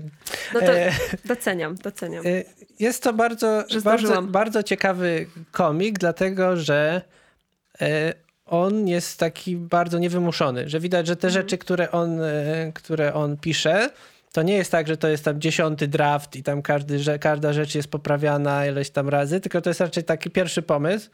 [0.55, 0.93] No to E,
[1.25, 2.27] doceniam, doceniam.
[2.27, 2.31] e,
[2.79, 7.03] Jest to bardzo, bardzo, bardzo ciekawy komik, dlatego że
[7.81, 8.13] e,
[8.47, 11.43] on jest taki bardzo niewymuszony, że widać, że te Mhm.
[11.43, 13.91] rzeczy, które on, e, które on pisze,
[14.33, 17.53] to nie jest tak, że to jest tam dziesiąty draft i tam każdy, że każda
[17.53, 21.11] rzecz jest poprawiana ileś tam razy, tylko to jest raczej taki pierwszy pomysł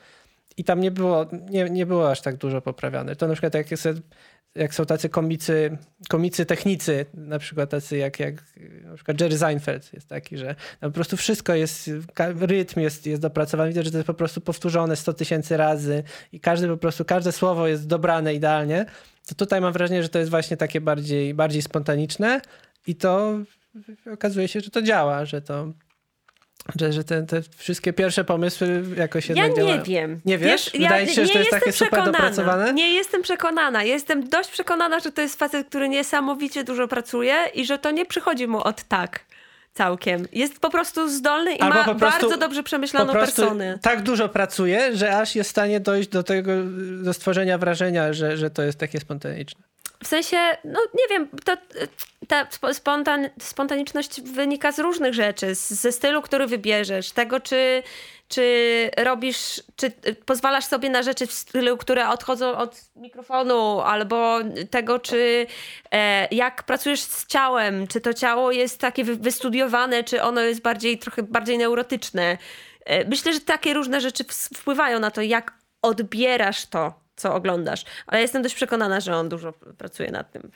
[0.57, 3.17] i tam nie było, nie, nie było aż tak dużo poprawiane.
[3.17, 3.89] To na przykład jak, jest,
[4.55, 5.79] jak są tacy komicy,
[6.09, 8.35] komicy technicy, na przykład tacy jak, jak
[8.85, 11.91] na przykład Jerry Seinfeld jest taki, że po prostu wszystko jest,
[12.41, 16.41] rytm jest, jest dopracowany, widać, że to jest po prostu powtórzone 100 tysięcy razy i
[16.41, 18.87] każdy po prostu, każde słowo jest dobrane idealnie,
[19.27, 22.41] to tutaj mam wrażenie, że to jest właśnie takie bardziej, bardziej spontaniczne
[22.87, 23.39] i to
[24.13, 25.73] okazuje się, że to działa, że to
[26.81, 29.83] że, że te, te wszystkie pierwsze pomysły jakoś Ja jednak nie działają.
[29.83, 30.21] wiem.
[30.25, 30.71] Nie wiesz?
[30.75, 32.73] Wydaje ci się, nie że to jest takie super dopracowane?
[32.73, 33.83] Nie jestem przekonana.
[33.83, 38.07] Jestem dość przekonana, że to jest facet, który niesamowicie dużo pracuje i że to nie
[38.07, 39.21] przychodzi mu od tak
[39.75, 40.27] całkiem.
[40.33, 43.79] Jest po prostu zdolny i Albo ma prostu- bardzo dobrze przemyślaną personę.
[43.83, 46.53] tak dużo pracuje, że aż jest w stanie dojść do tego,
[47.03, 49.63] do stworzenia wrażenia, że, że to jest takie spontaniczne.
[50.05, 51.57] W sensie, no nie wiem, to,
[52.29, 55.55] ta spo- spontan, spontaniczność wynika z różnych rzeczy.
[55.55, 57.83] Z, ze stylu, który wybierzesz, tego, czy,
[58.29, 59.91] czy robisz, czy
[60.27, 64.39] pozwalasz sobie na rzeczy w stylu, które odchodzą od mikrofonu, albo
[64.71, 65.47] tego, czy
[65.91, 70.63] e, jak pracujesz z ciałem, czy to ciało jest takie wy- wystudiowane, czy ono jest
[70.63, 72.39] bardziej, trochę bardziej neurotyczne.
[72.85, 74.25] E, myślę, że takie różne rzeczy
[74.55, 77.85] wpływają na to, jak odbierasz to, co oglądasz.
[78.07, 80.51] Ale jestem dość przekonana, że on dużo pracuje nad tym.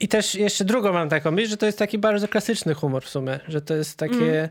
[0.00, 3.08] I też jeszcze drugą mam taką myśl, że to jest taki bardzo klasyczny humor w
[3.08, 4.48] sumie, że to jest takie...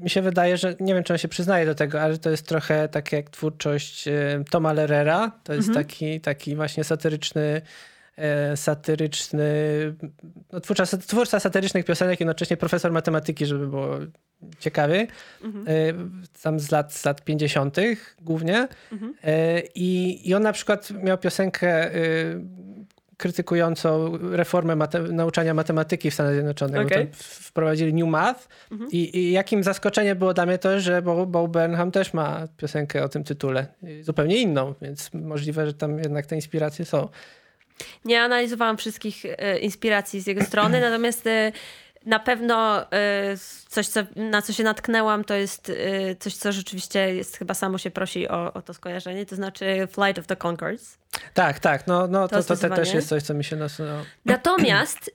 [0.00, 2.48] Mi się wydaje, że nie wiem, czy on się przyznaje do tego, ale to jest
[2.48, 5.32] trochę tak jak twórczość e, Toma Lerera.
[5.44, 7.62] To jest taki, taki właśnie satyryczny,
[8.56, 9.44] satyryczny,
[10.52, 13.96] no, twórca, twórca satyrycznych piosenek, jednocześnie profesor matematyki, żeby było
[14.58, 15.06] ciekawy.
[15.44, 15.92] E,
[16.42, 17.76] Tam z lat, z lat 50.
[18.22, 18.68] głównie.
[19.24, 22.00] E, I, I on na przykład miał piosenkę e,
[23.16, 26.76] krytykującą reformę mate- nauczania matematyki w Stanach Zjednoczonych.
[27.12, 28.48] w- wprowadzili New Math
[28.92, 33.04] I, i jakim zaskoczeniem było dla mnie to, że Bo, Bo Burnham też ma piosenkę
[33.04, 33.66] o tym tytule.
[34.02, 37.08] Zupełnie inną, więc możliwe, że tam jednak te inspiracje są.
[38.04, 41.52] Nie analizowałam wszystkich e, inspiracji z jego strony, natomiast e,
[42.06, 43.36] na pewno e,
[43.68, 45.72] coś, co, na co się natknęłam, to jest
[46.18, 50.18] coś, co rzeczywiście jest chyba samo się prosi o, o to skojarzenie, to znaczy Flight
[50.18, 50.98] of the Concords.
[51.34, 54.00] Tak, tak, no, no to, to, to też jest coś, co mi się nasunęło.
[54.24, 55.10] Natomiast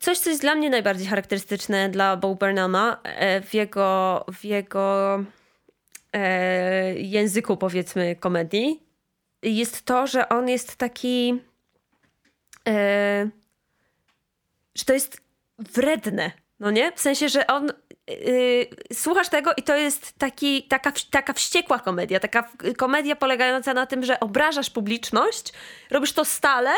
[0.00, 3.00] coś, co jest dla mnie najbardziej charakterystyczne dla Bo Burnhama
[3.46, 5.18] w jego, w jego
[6.96, 8.82] języku, powiedzmy, komedii,
[9.42, 11.40] jest to, że on jest taki.
[12.68, 13.28] E,
[14.74, 15.20] że to jest
[15.58, 16.30] wredne.
[16.60, 16.92] No nie?
[16.92, 17.72] W sensie, że on.
[18.10, 22.20] y, słuchasz tego i to jest taki, taka, taka wściekła komedia.
[22.20, 25.52] Taka komedia polegająca na tym, że obrażasz publiczność,
[25.90, 26.70] robisz to stale,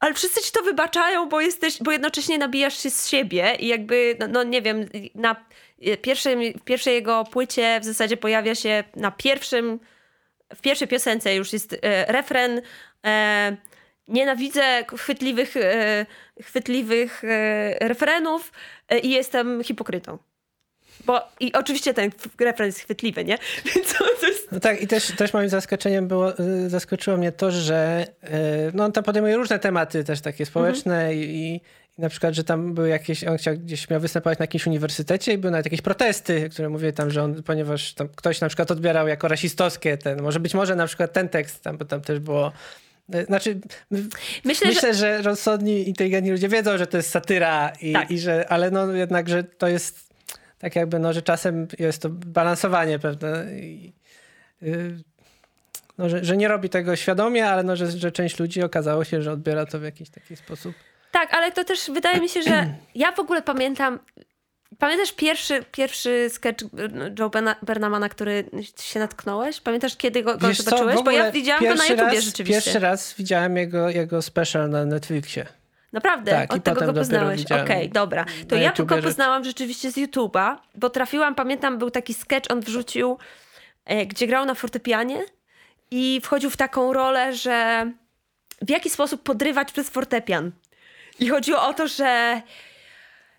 [0.00, 4.16] ale wszyscy ci to wybaczają, bo jesteś, bo jednocześnie nabijasz się z siebie i jakby,
[4.20, 5.36] no, no nie wiem, na
[6.02, 9.80] pierwszym, w pierwszej jego płycie w zasadzie pojawia się na pierwszym,
[10.54, 12.62] w pierwszej piosence już jest e, refren,
[13.06, 13.56] e,
[14.08, 16.06] nienawidzę chwytliwych, e,
[16.42, 18.52] chwytliwych e, refrenów
[18.88, 20.18] e, i jestem hipokrytą.
[21.06, 23.38] Bo i oczywiście ten refren jest chwytliwy, nie?
[23.74, 24.52] Więc to jest...
[24.52, 26.32] No tak, i też, też moim zaskoczeniem było,
[26.66, 28.06] zaskoczyło mnie to, że
[28.74, 31.60] no on tam podejmuje różne tematy też takie społeczne i, i,
[31.98, 35.32] i na przykład, że tam były jakieś, on chciał gdzieś miał występować na jakimś uniwersytecie
[35.32, 38.70] i były nawet jakieś protesty, które mówiły tam, że on, ponieważ tam ktoś na przykład
[38.70, 42.18] odbierał jako rasistowskie ten, może być może na przykład ten tekst tam, bo tam też
[42.18, 42.52] było
[43.26, 43.60] znaczy,
[43.92, 44.08] m-
[44.44, 44.98] Myślę, myślę, że...
[45.00, 45.22] że...
[45.22, 48.10] rozsądni, inteligentni ludzie wiedzą, że to jest satyra, i, Tak.
[48.10, 50.14] i że, ale no jednak, że to jest
[50.58, 53.58] tak jakby, no, że czasem jest to balansowanie pewne.
[53.60, 53.92] I,
[54.62, 54.96] y,
[55.98, 59.22] no, że, że nie robi tego świadomie, ale no, że, że część ludzi okazało się,
[59.22, 60.74] że odbiera to w jakiś taki sposób.
[61.12, 63.98] Tak, ale to też wydaje mi się, że ja w ogóle pamiętam.
[64.78, 66.64] Pamiętasz pierwszy, pierwszy sketch
[67.18, 68.44] Joe Berna- Bernama, na który
[68.80, 69.60] się natknąłeś?
[69.60, 71.02] Pamiętasz, kiedy go, go zobaczyłeś?
[71.02, 72.62] Bo ja widziałam go na YouTubie raz, rzeczywiście.
[72.62, 75.46] Pierwszy raz widziałem jego, jego special na Netflixie.
[75.92, 76.30] Naprawdę?
[76.30, 77.52] Tak, i Od tego potem go poznałeś.
[77.62, 78.24] Okej, dobra.
[78.48, 79.02] To ja rzeczy.
[79.02, 83.18] poznałam rzeczywiście z YouTube'a, bo trafiłam, pamiętam, był taki sketch, on wrzucił,
[83.84, 85.24] e, gdzie grał na fortepianie
[85.90, 87.86] i wchodził w taką rolę, że
[88.62, 90.50] w jaki sposób podrywać przez fortepian.
[91.18, 92.42] I chodziło o to, że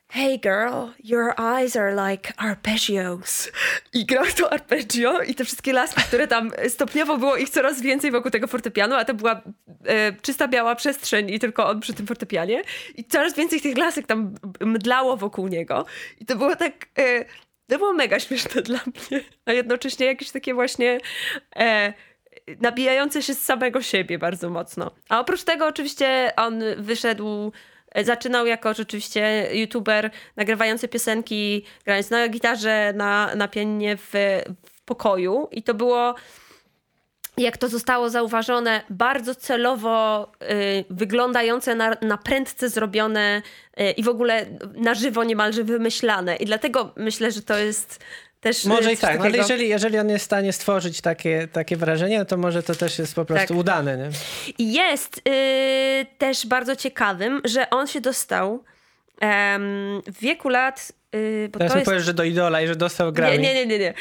[0.07, 3.51] Hey girl, your eyes are like arpeggios.
[3.93, 8.11] I grał to arpeggio i te wszystkie laski, które tam stopniowo było ich coraz więcej
[8.11, 9.41] wokół tego fortepianu, a to była
[9.85, 12.61] e, czysta biała przestrzeń i tylko on przy tym fortepianie.
[12.95, 15.85] I coraz więcej tych lasek tam mdlało wokół niego.
[16.19, 16.73] I to było tak...
[16.99, 17.25] E,
[17.67, 20.99] to było mega śmieszne dla mnie, a jednocześnie jakieś takie właśnie
[21.55, 21.93] e,
[22.61, 24.91] nabijające się z samego siebie bardzo mocno.
[25.09, 32.27] A oprócz tego oczywiście on wyszedł, e, zaczynał jako rzeczywiście youtuber nagrywający piosenki, grając na
[32.27, 34.11] gitarze, na, na pianinie w,
[34.63, 36.15] w pokoju i to było
[37.37, 43.41] jak to zostało zauważone, bardzo celowo y, wyglądające na, na prędce zrobione
[43.79, 46.35] y, i w ogóle na żywo niemalże wymyślane.
[46.35, 47.99] I dlatego myślę, że to jest
[48.45, 48.65] też.
[48.65, 51.47] y, Może i tak, no, ale takiego- jeżeli, jeżeli on jest w stanie stworzyć takie,
[51.47, 53.57] takie wrażenie, no to może to też jest po prostu Tak.
[53.57, 53.97] udane.
[53.97, 54.09] Nie?
[54.73, 58.63] Jest y, też bardzo ciekawym, że on się dostał
[59.21, 60.91] em, w wieku lat.
[61.15, 61.89] Y, bo Teraz to mi jest...
[61.91, 63.37] powiesz, że do Idola i że dostał Grammy.
[63.37, 63.79] Nie, nie, nie, nie.
[63.79, 63.93] nie.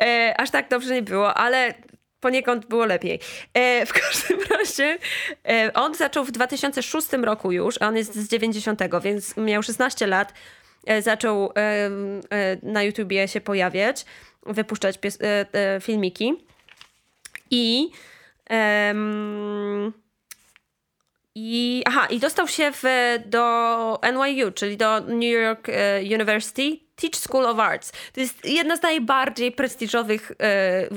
[0.00, 1.74] E, aż tak dobrze nie było, ale
[2.20, 3.20] poniekąd było lepiej.
[3.54, 4.98] E, w każdym razie
[5.48, 10.06] e, on zaczął w 2006 roku już, a on jest z 90, więc miał 16
[10.06, 10.32] lat.
[10.86, 14.04] E, zaczął e, e, na YouTubie się pojawiać,
[14.46, 14.98] wypuszczać
[15.80, 16.34] filmiki.
[17.50, 17.90] I
[18.50, 19.92] em,
[21.34, 22.82] i, aha, i dostał się w,
[23.26, 25.68] do NYU, czyli do New York
[26.14, 27.92] University Teach School of Arts.
[28.12, 30.88] To jest jedna z najbardziej prestiżowych e, e,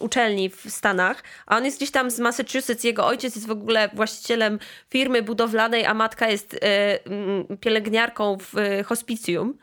[0.00, 2.84] uczelni w Stanach, a on jest gdzieś tam z Massachusetts.
[2.84, 4.58] Jego ojciec jest w ogóle właścicielem
[4.90, 6.58] firmy budowlanej, a matka jest e,
[7.06, 9.58] mm, pielęgniarką w e, hospicjum.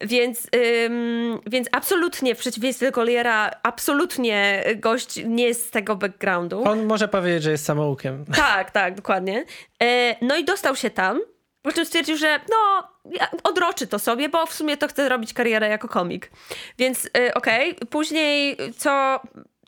[0.00, 0.46] Więc,
[0.86, 6.64] ym, więc absolutnie w przeciwieństwie do Colliera, absolutnie gość nie jest z tego backgroundu.
[6.64, 8.24] On może powiedzieć, że jest samoukiem.
[8.36, 9.44] Tak, tak, dokładnie.
[9.82, 11.20] E, no i dostał się tam,
[11.62, 12.88] po czym stwierdził, że no,
[13.44, 16.30] odroczy to sobie, bo w sumie to chce robić karierę jako komik.
[16.78, 19.20] Więc e, okej, później co,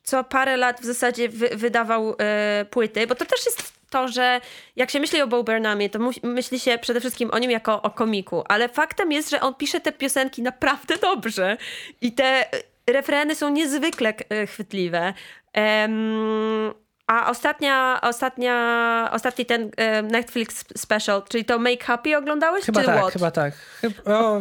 [0.03, 4.41] co parę lat w zasadzie wy, wydawał e, płyty, bo to też jest to, że
[4.77, 7.91] jak się myśli o Bo Burnhamie, to myśli się przede wszystkim o nim jako o
[7.91, 11.57] komiku, ale faktem jest, że on pisze te piosenki naprawdę dobrze
[12.01, 12.45] i te
[12.87, 15.15] refreny są niezwykle e, chwytliwe.
[15.53, 16.75] Em,
[17.07, 19.71] a ostatnia, ostatnia, ostatni ten
[20.03, 22.65] Netflix special, czyli to Make Happy oglądałeś?
[22.65, 23.13] Chyba czy tak, What?
[23.13, 23.55] chyba tak.
[23.81, 24.41] Chyba, o,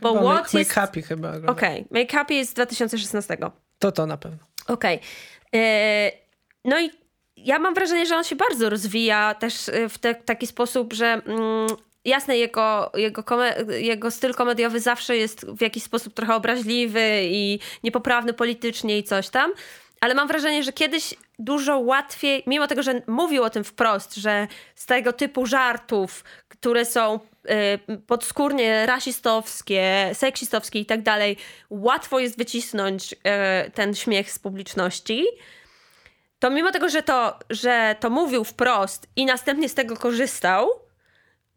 [0.00, 1.32] Bo What make, jest- make Happy chyba.
[1.46, 3.36] Okej, Make Happy jest z 2016.
[3.78, 4.38] To to na pewno.
[4.68, 5.00] Okej.
[5.54, 6.12] E,
[6.64, 6.90] No i
[7.36, 11.06] ja mam wrażenie, że on się bardzo rozwija też e, w te, taki sposób, że
[11.06, 11.66] mm,
[12.04, 13.24] jasne, jego, jego,
[13.68, 19.28] jego styl komediowy zawsze jest w jakiś sposób trochę obraźliwy i niepoprawny politycznie i coś
[19.28, 19.52] tam.
[20.00, 21.14] Ale mam wrażenie, że kiedyś
[21.44, 26.84] dużo łatwiej, mimo tego, że mówił o tym wprost, że z tego typu żartów, które
[26.84, 27.20] są
[27.90, 31.36] y, podskórnie rasistowskie, seksistowskie i tak dalej,
[31.70, 33.16] łatwo jest wycisnąć y,
[33.70, 35.26] ten śmiech z publiczności,
[36.38, 40.68] to mimo tego, że to, że to mówił wprost i następnie z tego korzystał,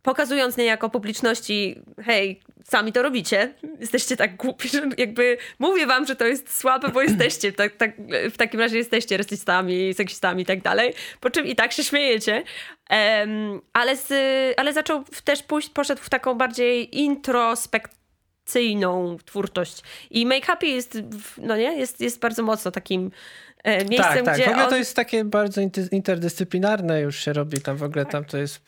[0.06, 6.16] pokazując niejako publiczności, hej, sami to robicie, jesteście tak głupi, że jakby mówię wam, że
[6.16, 7.92] to jest słabe, bo jesteście, tak, tak,
[8.32, 12.44] w takim razie jesteście rasistami, seksistami i tak dalej, po czym i tak się śmiejecie.
[12.90, 14.14] Em, ale, z,
[14.58, 17.92] ale zaczął też pójść, poszedł w taką bardziej introspekt
[18.46, 19.82] abstrakcyjną twórczość.
[20.12, 20.98] I Make Happy jest,
[21.38, 23.12] no nie, jest, jest bardzo mocno takim
[23.64, 24.36] e, miejscem, tak, tak.
[24.36, 24.70] gdzie W ogóle on...
[24.70, 28.62] to jest takie bardzo inter- interdyscyplinarne już się robi tam w ogóle, tam to jest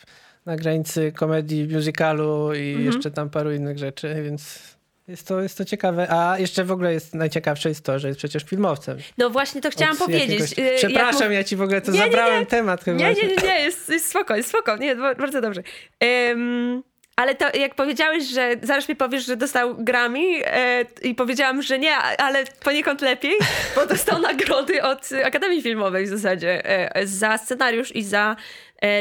[0.47, 2.85] na granicy komedii, musicalu i Mhm.
[2.85, 4.59] jeszcze tam paru innych rzeczy, więc
[5.07, 6.07] jest to, jest to ciekawe.
[6.11, 8.97] A jeszcze w ogóle jest najciekawsze jest to, że jest przecież filmowcem.
[9.17, 10.29] No właśnie to chciałam Od powiedzieć.
[10.39, 12.11] jakiegoś- jak Przepraszam, ja ci w ogóle to Nie, nie, nie.
[12.11, 12.97] zabrałem temat chyba.
[12.97, 14.77] Nie, nie, nie, nie, jest, jest spoko, jest spoko.
[14.77, 15.61] Nie, ba- bardzo dobrze.
[15.99, 16.83] Em,
[17.15, 21.79] ale to jak powiedziałeś, że zaraz mi powiesz, że dostał Grammy e, i powiedziałam, że
[21.79, 23.33] nie, ale poniekąd lepiej,
[23.75, 28.35] bo dostał nagrody od Akademii Filmowej w zasadzie e, za scenariusz i za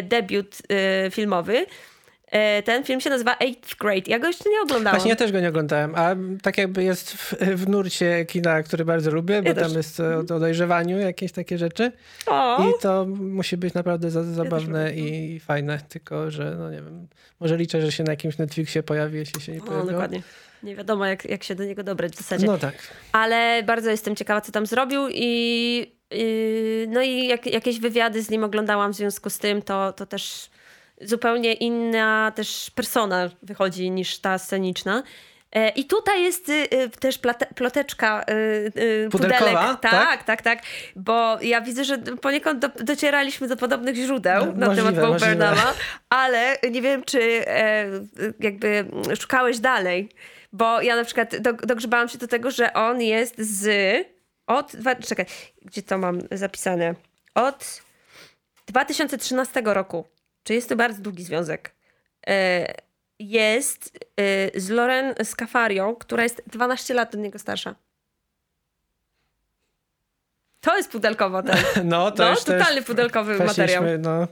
[0.03, 1.66] debiut e, filmowy.
[2.31, 4.03] E, ten film się nazywa Eighth Grade.
[4.07, 4.97] Ja go jeszcze nie oglądałam.
[4.97, 8.85] Właśnie ja też go nie oglądałem, a tak jakby jest w, w nurcie kina, który
[8.85, 9.68] bardzo lubię, bo Ja też.
[9.68, 11.93] tam jest o, o dojrzewaniu jakieś takie rzeczy
[12.27, 17.09] o, i to musi być naprawdę za, zabawne i fajne, tylko że no nie wiem,
[17.41, 19.93] może liczę, że się na jakimś Netflixie pojawi, jeśli się nie o, pojawiło.
[19.93, 20.22] dokładnie.
[20.62, 22.47] Nie wiadomo, jak, jak się do niego dobrać w zasadzie.
[22.47, 22.74] No tak.
[23.12, 25.95] ale bardzo jestem ciekawa, co tam zrobił i
[26.89, 30.51] no i jak, jakieś wywiady z nim oglądałam w związku z tym, to, to też
[31.01, 35.03] zupełnie inna też persona wychodzi niż ta sceniczna.
[35.53, 38.25] E, I tutaj jest y, y, też plate, ploteczka
[38.77, 39.41] y, pudelek.
[39.43, 39.81] tak?
[39.81, 40.59] Tak, tak, tak,
[40.97, 45.27] Bo ja widzę, że poniekąd do, docieraliśmy do podobnych źródeł No, na możliwe, temat Bo.
[45.27, 45.73] Burnhama,
[46.09, 47.87] ale nie wiem, czy e,
[48.41, 48.85] jakby
[49.21, 50.09] szukałeś dalej.
[50.53, 54.16] Bo ja na przykład do, dogrzebałam się do tego, że on jest z.
[54.47, 54.72] Od.
[54.76, 55.26] dwa- Czekaj,
[55.62, 56.94] gdzie to mam zapisane?
[57.34, 57.82] Od
[58.66, 60.05] 2013 roku.
[60.44, 61.74] Czy jest to bardzo długi związek?
[62.26, 62.66] E,
[63.18, 63.99] jest
[64.55, 67.74] e, z Loren Scafarią, która jest 12 lat od niego starsza.
[70.61, 71.57] To jest pudelkowa ten.
[71.84, 73.82] No, to No, też totalny pudelkowy materiał.
[73.99, 74.28] No,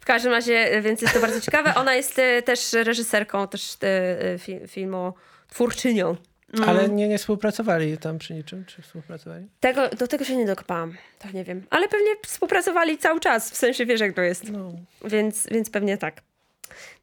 [0.00, 1.74] W każdym razie, więc jest to bardzo ciekawe.
[1.74, 5.12] Ona jest e, też reżyserką, też e, fi, filmu
[5.48, 6.16] twórczynią.
[6.56, 6.68] Mm.
[6.68, 9.46] ale nie, nie współpracowali tam przy niczym, czy współpracowali?
[9.60, 10.96] Tego, do tego się nie dokopałam.
[11.18, 11.66] To nie wiem.
[11.70, 13.50] Ale pewnie współpracowali cały czas.
[13.50, 14.52] W sensie wiesz, jak to jest.
[14.52, 14.72] No.
[15.04, 16.22] Więc, więc pewnie tak.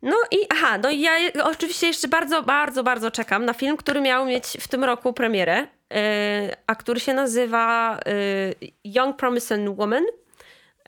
[0.01, 1.11] No i aha, no i ja
[1.43, 5.57] oczywiście jeszcze bardzo, bardzo, bardzo czekam na film, który miał mieć w tym roku premierę,
[5.57, 5.97] yy,
[6.67, 7.99] a który się nazywa
[8.61, 10.03] yy, Young Promising Woman.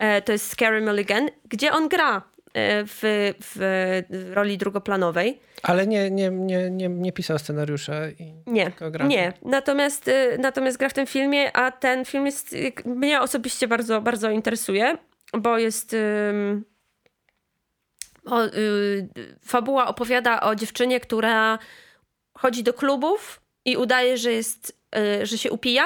[0.01, 2.21] Yy, to jest Scary Mulligan, gdzie on gra
[2.55, 5.39] w, w roli drugoplanowej.
[5.63, 8.71] Ale nie, nie, nie, nie, nie pisał scenariusza i Nie,
[9.07, 9.33] nie.
[9.41, 14.01] Natomiast, y, natomiast gra w tym filmie, a ten film jest, y, mnie osobiście bardzo,
[14.01, 14.97] bardzo interesuje,
[15.33, 15.95] bo jest...
[18.25, 19.07] o, y,
[19.45, 21.59] fabuła opowiada o dziewczynie, która
[22.37, 24.77] chodzi do klubów i udaje, że jest,
[25.21, 25.85] y, że się upija,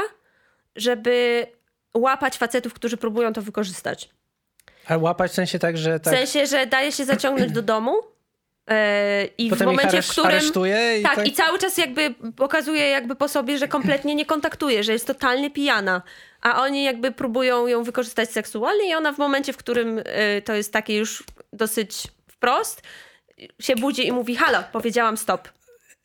[0.76, 1.48] żeby
[1.94, 4.10] łapać facetów, którzy próbują to wykorzystać.
[4.90, 7.98] A łapać w sensie tak, że W tak sensie, że daje się zaciągnąć do domu
[7.98, 8.74] y,
[9.38, 10.42] i w potem ich momencie, w którym...
[11.00, 14.84] i Tak, tak, i cały czas jakby pokazuje jakby po sobie, że kompletnie nie kontaktuje,
[14.84, 16.02] że jest totalnie pijana.
[16.42, 20.04] A oni jakby próbują ją wykorzystać seksualnie i ona w momencie, w którym y,
[20.46, 21.24] to jest takie już
[21.54, 22.82] dosyć wprost,
[23.60, 25.50] się budzi i mówi halo, powiedziałam stop.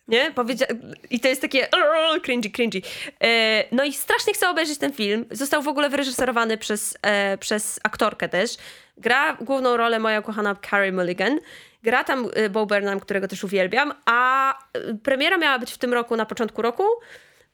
[0.09, 0.31] Nie?
[0.31, 0.67] Powiedzia-
[1.11, 2.83] I to jest takie "Arr, cringy, cringy.
[3.25, 5.25] E, no i strasznie chcę obejrzeć ten film.
[5.31, 8.51] Został w ogóle wyreżyserowany przez, e, przez aktorkę też.
[8.97, 11.41] Gra główną rolę moja kochana Carrie Mulligan.
[11.83, 15.93] Gra tam e, Bo Burnham, którego też uwielbiam, a e, premiera miała być w tym
[15.95, 16.85] roku, na początku roku.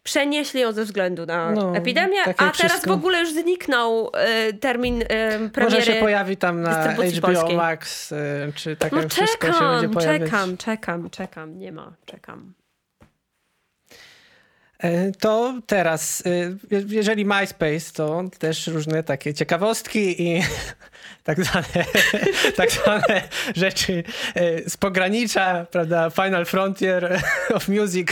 [0.03, 2.91] Przenieśli ją ze względu na No, epidemię, tak a teraz wszystko.
[2.91, 5.83] w ogóle już zniknął e, termin Może premiery.
[5.83, 7.57] się pojawi tam na HBO polskiej.
[7.57, 8.17] Max, y,
[8.55, 10.31] czy tak No wszystko się czekam, będzie pojawiać.
[10.31, 11.59] czekam, czekam, czekam.
[11.59, 12.53] Nie ma, czekam.
[14.83, 16.23] E, To teraz,
[16.71, 20.43] je- jeżeli MySpace, to też różne takie ciekawostki i
[21.25, 21.67] tak zwane,
[22.57, 23.23] tak zwane
[23.57, 24.05] rzeczy
[24.35, 26.11] e, z pogranicza, prawda?
[26.11, 27.23] Final Frontier
[27.55, 28.09] of Music.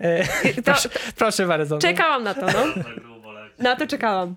[0.00, 1.74] E, Proszę, proszę bardzo.
[1.74, 1.80] no.
[1.80, 2.64] Czekałam na to, no.
[3.58, 4.36] Na to czekałam.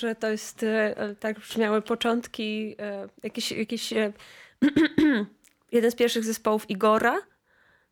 [0.00, 4.12] Że to jest, e, tak brzmiały początki, e, jakieś, jakieś e,
[5.72, 7.16] jeden z pierwszych zespołów Igora,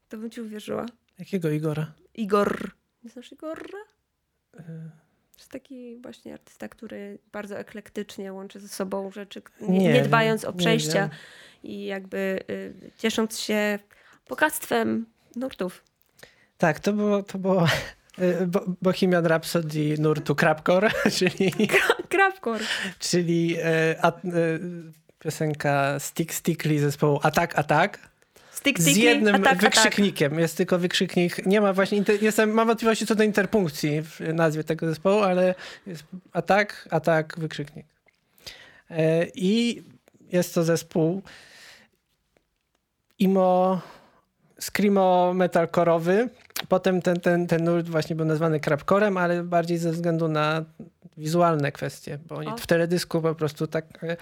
[0.08, 0.86] to bym ci uwierzyła.
[1.18, 1.92] Jakiego Igora?
[2.14, 2.70] Igor.
[3.04, 3.78] Nie znasz Igora?
[4.52, 4.62] To
[5.38, 10.52] jest taki właśnie artysta, który bardzo eklektycznie łączy ze sobą rzeczy, nie, Nie dbając o
[10.52, 11.10] nie przejścia
[11.62, 13.78] i jakby y, ciesząc się
[14.28, 15.06] bogactwem
[15.36, 15.84] nurtów.
[16.58, 17.66] Tak, to było, to było
[18.18, 21.52] e, Bo- Bohemian Rhapsody nurtu Crapcore, czyli,
[22.08, 22.60] Krapkor.
[22.98, 24.12] czyli e, a, e,
[25.18, 27.98] piosenka Stick Stickly zespołu Attack Attack.
[28.50, 29.60] Stick, z sticky, jednym atak, atak.
[29.60, 30.38] wykrzyknikiem.
[30.38, 31.46] Jest tylko wykrzyknik.
[31.46, 31.98] Nie ma właśnie.
[31.98, 32.22] Inter...
[32.22, 35.54] Jestem, mam wątpliwości co do interpunkcji w nazwie tego zespołu, ale
[35.86, 37.86] jest atak, atak, wykrzyknik.
[38.90, 39.82] E, I
[40.32, 41.22] jest to zespół
[43.18, 43.80] imo
[44.60, 46.28] screamo metalkorowy.
[46.68, 50.64] Potem ten, ten, ten nurt właśnie był nazwany crapcorem, ale bardziej ze względu na
[51.18, 52.56] wizualne kwestie, bo oni O.
[52.56, 54.16] w teledysku po prostu tak, e,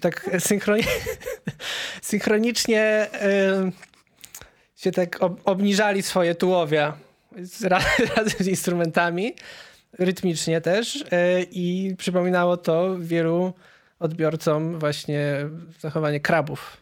[0.00, 0.82] tak synchroni...
[2.02, 3.70] synchronicznie e,
[4.76, 6.96] się tak ob obniżali swoje tułowia
[8.16, 9.34] razem z instrumentami,
[9.98, 13.52] rytmicznie też e, i przypominało to wielu
[13.98, 15.36] odbiorcom właśnie
[15.80, 16.76] zachowanie krabów.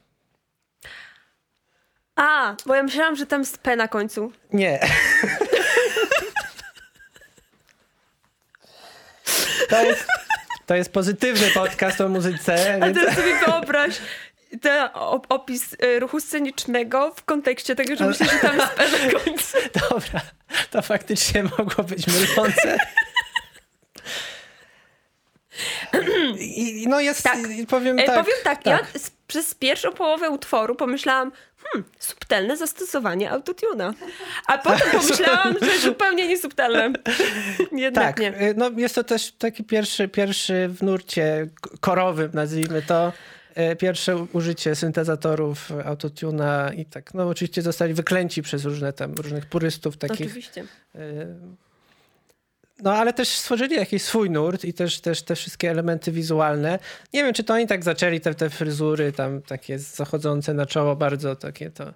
[2.17, 4.33] A, bo ja myślałam, że tam jest P na końcu.
[4.53, 4.81] Nie.
[9.71, 10.07] To jest,
[10.67, 12.79] to jest pozytywny podcast o muzyce.
[12.83, 12.99] A Więc...
[12.99, 13.95] teraz sobie wyobraź
[14.63, 18.73] ten op- opis y, ruchu scenicznego w kontekście tego, że myślę, że tam jest
[19.25, 19.59] końcu.
[19.91, 20.21] Dobra,
[20.71, 22.77] to faktycznie mogło być mylące.
[26.39, 27.39] I, no jest, Tak.
[27.69, 28.15] powiem E, tak.
[28.25, 31.33] powiem tak, ja s- przez pierwszą połowę utworu pomyślałam,
[31.73, 33.95] hmm, subtelne zastosowanie autotuna.
[34.47, 36.93] A potem pomyślałam, że zupełnie niesubtelne.
[37.73, 38.49] Jednak Tak, nie.
[38.49, 41.49] y, no jest to też taki pierwszy, pierwszy w nurcie
[41.81, 43.13] korowym, nazwijmy to,
[43.73, 49.47] y, pierwsze użycie syntezatorów, autotuna i tak, no oczywiście zostali wyklęci przez różne tam, różnych
[49.47, 50.27] purystów takich.
[50.27, 50.65] Oczywiście.
[50.95, 51.27] y,
[52.83, 56.79] No ale też stworzyli jakiś swój nurt i też, też te wszystkie elementy wizualne.
[57.13, 60.97] Nie wiem, czy to oni tak zaczęli, te, te fryzury tam takie zachodzące na czoło,
[60.97, 61.95] bardzo takie to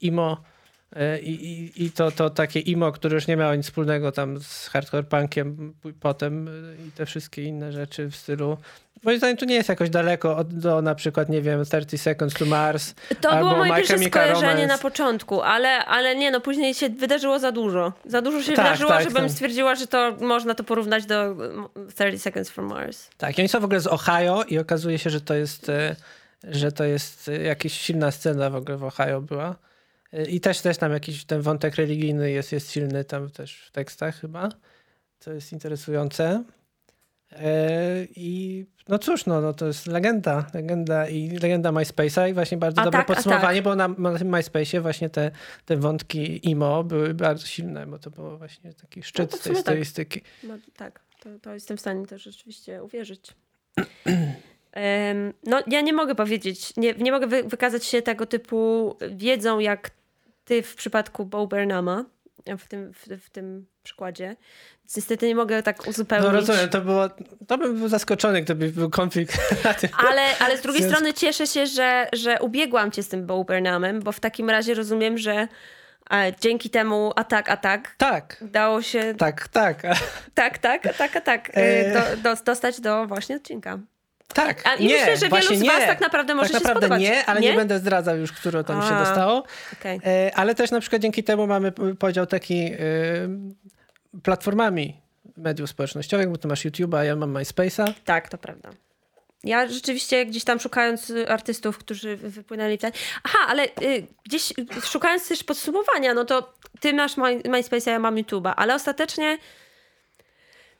[0.00, 0.42] imo.
[0.96, 4.40] Y, I, i, I to, to takie imo, które już nie miało nic wspólnego tam
[4.40, 8.58] z hardcore punkiem potem y, i te wszystkie inne rzeczy w stylu.
[9.02, 12.34] Moim zdaniem tu nie jest jakoś daleko od, do na przykład, nie wiem, 30 Seconds
[12.34, 12.94] to Mars.
[13.20, 17.38] To albo było moje pierwsze skojarzenie na początku, ale, ale nie, no później się wydarzyło
[17.38, 17.92] za dużo.
[18.04, 19.32] Za dużo się Tak, wydarzyło, tak, żebym tak.
[19.32, 23.10] stwierdziła, że to można to porównać do mm, 30 Seconds from Mars.
[23.18, 25.96] Tak, i oni są w ogóle z Ohio i okazuje się, że to jest, e,
[26.44, 29.56] że to jest e, jakaś silna scena w ogóle w Ohio była.
[30.28, 34.20] I też, też tam jakiś ten wątek religijny jest, jest silny tam też w tekstach
[34.20, 34.48] chyba.
[35.18, 36.44] To jest interesujące.
[37.32, 42.58] E, I no cóż, no, no to jest legenda, legenda i legenda MySpace'a i właśnie
[42.58, 45.30] bardzo A dobre tak, a podsumowanie, bo na, na tym MySpace'ie właśnie te,
[45.64, 49.52] te wątki emo były bardzo silne, bo to było właśnie taki szczyt to w tej
[49.52, 49.62] tak.
[49.62, 50.20] stylistyki.
[50.42, 53.32] No tak, to, to jestem w stanie też rzeczywiście uwierzyć.
[55.44, 59.90] No, ja nie mogę powiedzieć, nie, nie mogę wy, wykazać się tego typu wiedzą, jak
[60.44, 62.04] ty w przypadku Bo Burnhama,
[62.58, 64.36] w tym, w, w tym przykładzie.
[64.82, 66.26] Więc niestety nie mogę tak uzupełnić.
[66.26, 67.08] No rozumiem, to było,
[67.46, 69.38] to bym był zaskoczony, gdyby był konflikt.
[70.08, 74.00] Ale, ale z drugiej strony cieszę się, że, że ubiegłam cię z tym Bo Burnhamem,
[74.00, 75.48] bo w takim razie rozumiem, że
[76.12, 79.82] e, dzięki temu atak, atak Tak, dało się tak, tak,
[80.34, 81.92] tak, tak, atak, atak e, E.
[81.92, 83.78] do, do, dostać do właśnie odcinka.
[84.32, 84.62] Tak.
[84.68, 85.86] A, I nie, myślę, że wielu z was nie.
[85.86, 87.02] tak naprawdę może tak się naprawdę spodobać.
[87.02, 87.54] nie, ale nie?
[87.54, 89.04] będę zdradzał już, które tam się A.
[89.04, 89.44] dostało.
[89.80, 90.00] Okej.
[90.06, 92.78] E, ale też na przykład dzięki temu mamy podział taki e,
[94.22, 95.00] platformami
[95.36, 97.92] mediów społecznościowych, bo ty masz YouTube'a, ja mam MySpace'a.
[98.04, 98.70] Tak, to prawda.
[99.44, 102.92] Ja rzeczywiście gdzieś tam szukając y, artystów, którzy wy- wypłynęli ten...
[103.24, 107.98] Aha, ale y, gdzieś y, szukając też podsumowania, no to ty masz My, MySpace'a, ja
[107.98, 109.38] mam YouTube'a, ale ostatecznie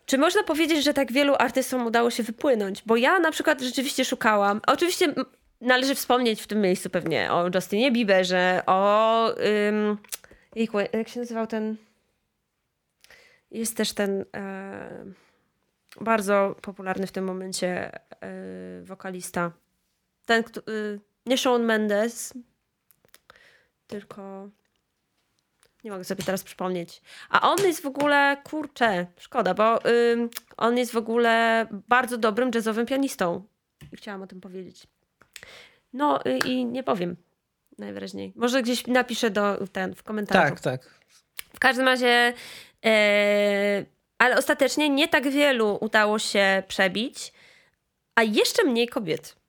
[0.06, 2.82] czy można powiedzieć, że tak wielu artystom udało się wypłynąć?
[2.86, 4.60] Bo ja na przykład rzeczywiście szukałam.
[4.66, 5.14] Oczywiście
[5.60, 9.34] należy wspomnieć w tym miejscu pewnie o Justinie Bieberze, o...
[9.68, 9.98] Ym,
[10.92, 11.76] jak się nazywał ten...
[13.50, 14.24] Jest też ten...
[14.36, 15.04] E,
[16.00, 19.52] bardzo popularny w tym momencie y, wokalista.
[20.26, 22.34] Ten, kto, y, nie Shawn Mendes,
[23.86, 24.48] tylko
[25.84, 27.02] nie mogę sobie teraz przypomnieć.
[27.30, 32.50] A on jest w ogóle, kurczę, szkoda, bo ym, on jest w ogóle bardzo dobrym
[32.54, 33.44] jazzowym pianistą.
[33.92, 34.86] I chciałam o tym powiedzieć.
[35.92, 37.16] No y, i nie powiem
[37.78, 38.32] najwyraźniej.
[38.36, 40.54] Może gdzieś napiszę do, ten, w komentarzu.
[40.54, 40.90] Tak, tak.
[41.54, 42.32] W każdym razie,
[42.84, 43.84] e,
[44.18, 47.32] ale ostatecznie nie tak wielu udało się przebić,
[48.14, 49.41] a jeszcze mniej kobiet.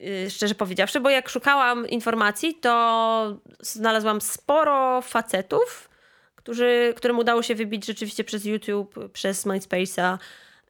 [0.00, 5.90] Y, szczerze powiedziawszy, bo jak szukałam informacji, to znalazłam sporo facetów,
[6.34, 10.18] którzy, którym udało się wybić rzeczywiście przez YouTube, przez MySpace'a.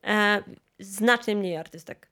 [0.05, 0.43] E,
[0.79, 2.09] znacznie mniej artystek.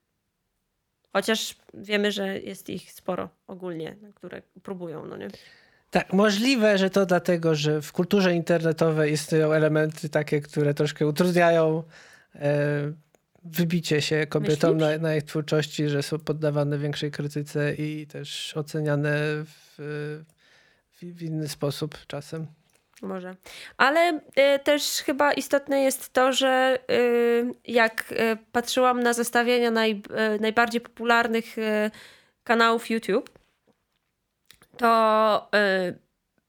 [1.12, 5.28] Chociaż wiemy, że jest ich sporo ogólnie, które próbują, no nie?
[5.90, 11.82] Tak, możliwe, że to dlatego, że w kulturze internetowej istnieją elementy takie, które troszkę utrudniają
[12.34, 12.92] e,
[13.50, 19.18] wybicie się kobietom na, na ich twórczości, że są poddawane większej krytyce i też oceniane
[19.44, 19.76] w,
[21.02, 22.46] w, inny sposób czasem.
[23.02, 23.36] Może.
[23.76, 24.20] Ale
[24.56, 30.02] y, też chyba istotne jest to, że y, jak y, patrzyłam na zestawienia naj,
[30.36, 31.90] y, najbardziej popularnych y,
[32.44, 33.30] kanałów YouTube,
[34.76, 35.50] to
[35.88, 35.98] y,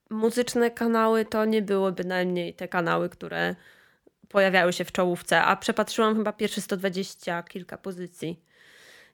[0.10, 3.56] muzyczne kanały to nie były bynajmniej te kanały, które
[4.30, 8.40] pojawiały się w czołówce, a przepatrzyłam chyba pierwsze 120 kilka pozycji.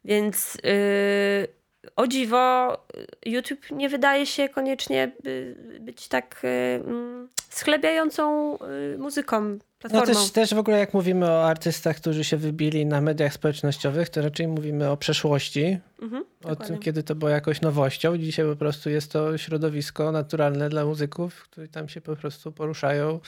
[0.05, 1.47] Więc yy,
[1.95, 2.77] o dziwo,
[3.25, 8.57] YouTube nie wydaje się koniecznie by, być tak yy, schlebiającą
[8.91, 9.57] yy, muzyką.
[9.93, 14.09] No też, też w ogóle jak mówimy o artystach, którzy się wybili na mediach społecznościowych,
[14.09, 16.77] to raczej mówimy o przeszłości, Mhm, o tym, dokładnie.
[16.77, 18.17] kiedy to było jakoś nowością.
[18.17, 23.19] Dzisiaj po prostu jest to środowisko naturalne dla muzyków, którzy tam się po prostu poruszają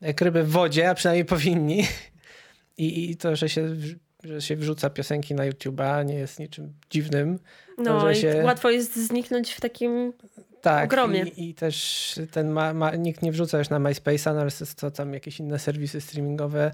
[0.00, 1.86] jak ryby w wodzie, a przynajmniej powinni.
[2.78, 3.76] I, i to, że się,
[4.24, 7.38] że się wrzuca piosenki na YouTube'a nie jest niczym dziwnym.
[7.78, 10.12] No że i się- łatwo jest zniknąć w takim...
[10.60, 11.22] Tak, Ogromnie.
[11.22, 14.90] I, i też ten ma, ma, nikt nie wrzuca już na MySpace'a, no ale to
[14.90, 16.70] tam jakieś inne serwisy streamingowe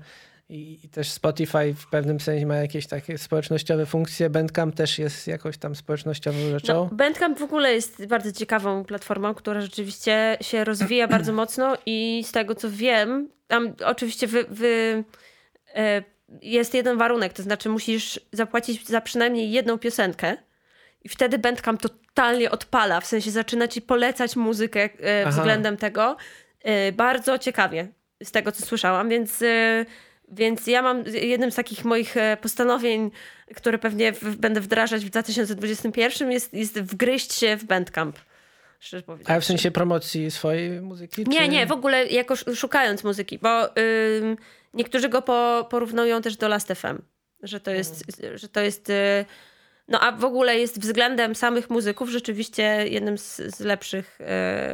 [0.49, 4.31] i, i też Spotify w pewnym sensie ma jakieś takie społecznościowe funkcje.
[4.31, 6.75] Bandcamp też jest jakoś tam społecznościową rzeczą.
[6.75, 12.25] No, Bandcamp w ogóle jest bardzo ciekawą platformą, która rzeczywiście się rozwija bardzo mocno i
[12.27, 15.05] z tego co wiem, tam oczywiście wy, wy,
[15.75, 16.03] e,
[16.43, 20.37] jest jeden warunek, to znaczy musisz zapłacić za przynajmniej jedną piosenkę
[21.05, 26.17] i wtedy Bandcamp totalnie odpala, w sensie zaczyna ci polecać muzykę e, względem tego.
[26.63, 27.89] E, bardzo ciekawie
[28.23, 29.45] z tego co słyszałam, więc...
[30.29, 33.11] Więc ja mam jednym z takich moich e, postanowień,
[33.55, 38.19] które pewnie w, będę wdrażać w 2021 jest, jest wgryźć się w Bandcamp.
[39.25, 41.25] A w sensie promocji swojej muzyki?
[41.29, 41.49] Nie, czy...
[41.49, 43.69] nie, w ogóle jako sz- szukając muzyki, bo
[44.75, 46.99] niektórzy go po, porównują też do Last FM,
[47.43, 48.05] że to jest,
[48.35, 49.25] że to jest y,
[49.89, 54.19] no a w ogóle jest względem samych muzyków rzeczywiście jednym z, z lepszych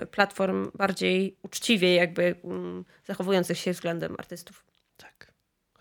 [0.02, 4.71] y, platform, bardziej uczciwie jakby mm, zachowujących się względem artystów.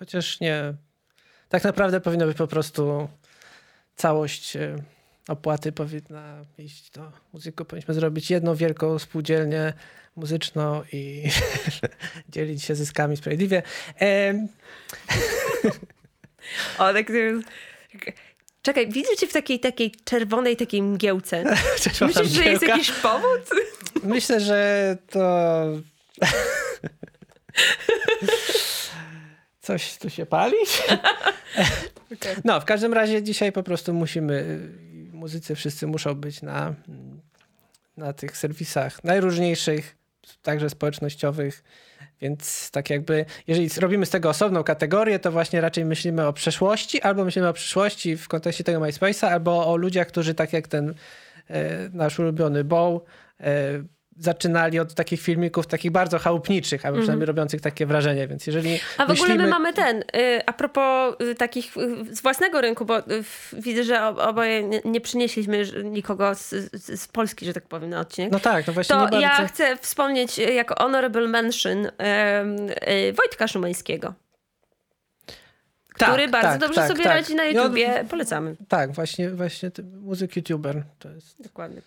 [0.02, 0.74] Chociaż nie.
[1.50, 3.10] Tak naprawdę powinno być po prostu
[3.96, 4.76] całość e,
[5.28, 7.68] opłaty powinna iść do muzyków.
[7.68, 9.74] Powinniśmy zrobić jedną wielką spółdzielnię
[10.16, 11.30] muzyczną i
[12.30, 13.64] dzielić się zyskami sprawiedliwie.
[16.78, 17.12] O, tak...
[18.62, 21.44] Czekaj, widzę cię w takiej, takiej czerwonej takiej mgiełce.
[21.84, 22.78] czerwona Myślisz, że jest mgiełka.
[22.78, 23.50] jakiś powód?
[24.04, 25.66] Myślę, że to.
[29.62, 30.58] Coś tu się pali?
[32.46, 36.74] No, w każdym razie dzisiaj po prostu musimy, y, muzycy wszyscy muszą być na,
[37.98, 39.98] na tych serwisach najróżniejszych,
[40.42, 41.64] także społecznościowych.
[42.22, 47.02] Więc tak jakby, jeżeli robimy z tego osobną kategorię, to właśnie raczej myślimy o przeszłości,
[47.02, 50.94] albo myślimy o przyszłości w kontekście tego MySpace'a, albo o ludziach, którzy tak jak ten
[51.50, 53.02] e, nasz ulubiony Bow,
[53.40, 53.84] e,
[54.18, 58.92] zaczynali od takich filmików takich bardzo chałupniczych, albo przynajmniej robiących takie wrażenie, więc jeżeli Mhm.
[58.98, 59.44] A w ogóle myślimy...
[59.44, 62.98] my mamy ten, y, a propos y, takich y, z własnego rynku, bo
[63.54, 68.00] widzę, że ob- oboje nie, nie przynieśliśmy nikogo z, z, Polski, że tak powiem, na
[68.00, 68.32] odcinek.
[68.32, 69.20] No tak, no właśnie to bardzo...
[69.20, 71.88] ja chcę wspomnieć jako honorable mention
[73.18, 74.14] Wojtka Szumańskiego,
[75.98, 77.14] Tak, który bardzo tak, dobrze tak, sobie tak.
[77.14, 78.06] radzi na on- YouTubie.
[78.10, 78.56] Polecamy.
[78.68, 79.72] Tak, właśnie, właśnie
[80.02, 81.42] muzyk youtuber to jest.
[81.44, 81.82] Dokładnie.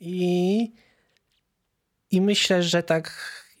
[0.00, 0.72] I,
[2.12, 3.12] I myślę, że tak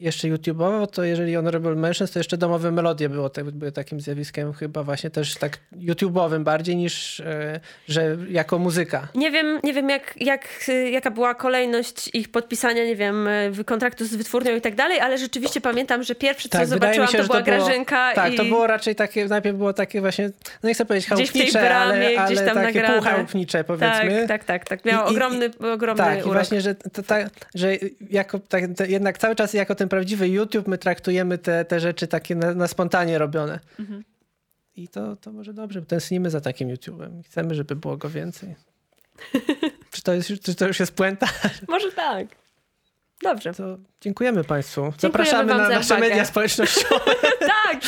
[0.02, 4.52] jeszcze YouTube'owo, to jeżeli Honorable Mentions, to jeszcze domowe melodie było, tak, były takim zjawiskiem
[4.52, 9.08] chyba właśnie też tak YouTube'owym bardziej niż, e, że jako muzyka.
[9.14, 13.26] Nie wiem, nie wiem jak, jak, y, jaka była kolejność ich podpisania, nie wiem,
[13.60, 17.08] y, kontraktu z wytwórnią i tak dalej, ale rzeczywiście pamiętam, że pierwsze co Tak, zobaczyłam
[17.08, 18.36] się, to była to było- Grażynka Tak, i...
[18.36, 20.30] to było raczej takie, najpierw było takie właśnie,
[20.62, 22.94] no nie chcę powiedzieć chałupnicze, bramie, ale, ale tam takie nagrane.
[22.94, 24.24] półchałupnicze powiedzmy.
[24.28, 24.84] Tak, tak, tak, tak.
[24.84, 26.32] Miał I- i- ogromny, ogromny Tak, i urok.
[26.32, 27.68] właśnie, że, to, tak, że
[28.10, 32.06] jako, tak, te, jednak cały czas jako ten prawdziwy YouTube my traktujemy te, te rzeczy
[32.06, 33.60] takie na, na spontanie robione.
[33.80, 34.04] Mhm.
[34.76, 37.22] I to, to może dobrze, bo tęsknimy za takim YouTube'em.
[37.24, 38.54] Chcemy, żeby było go więcej.
[39.92, 41.26] czy, to jest, już- czy to już jest puenta?
[41.68, 42.26] Może tak.
[43.22, 43.54] Dobrze.
[43.54, 44.92] To dziękujemy Państwu.
[44.98, 46.08] Zapraszamy wam na za nasze uwagę.
[46.08, 47.14] media społecznościowe.
[47.64, 47.80] tak.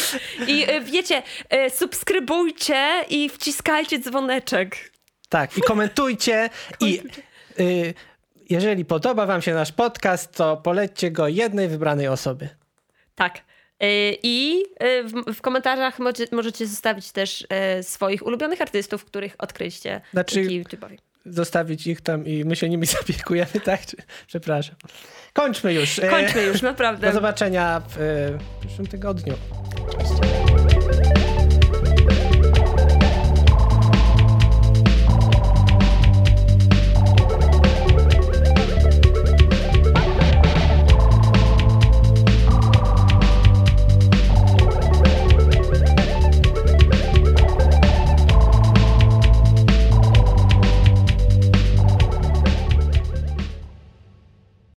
[0.48, 1.22] I y, wiecie,
[1.66, 4.92] y, subskrybujcie i wciskajcie dzwoneczek.
[5.28, 6.50] Tak, i komentujcie.
[6.80, 7.02] I
[7.60, 7.94] y,
[8.50, 12.48] jeżeli podoba wam się nasz podcast, to polećcie go jednej wybranej osobie.
[13.14, 13.38] Tak.
[13.38, 13.42] Y,
[14.22, 15.98] I y, w, komentarzach
[16.32, 17.46] możecie, zostawić też
[17.78, 20.96] y, swoich ulubionych artystów, których odkryliście Znaczy- dzięki YouTube'owi.
[21.26, 23.80] Zostawić ich tam i my się nimi zapiekujemy, tak?
[24.26, 24.74] Przepraszam.
[25.32, 25.98] Kończmy już.
[25.98, 27.12] E, Kończmy już, Do naprawdę.
[27.12, 29.34] zobaczenia w e, przyszłym tygodniu.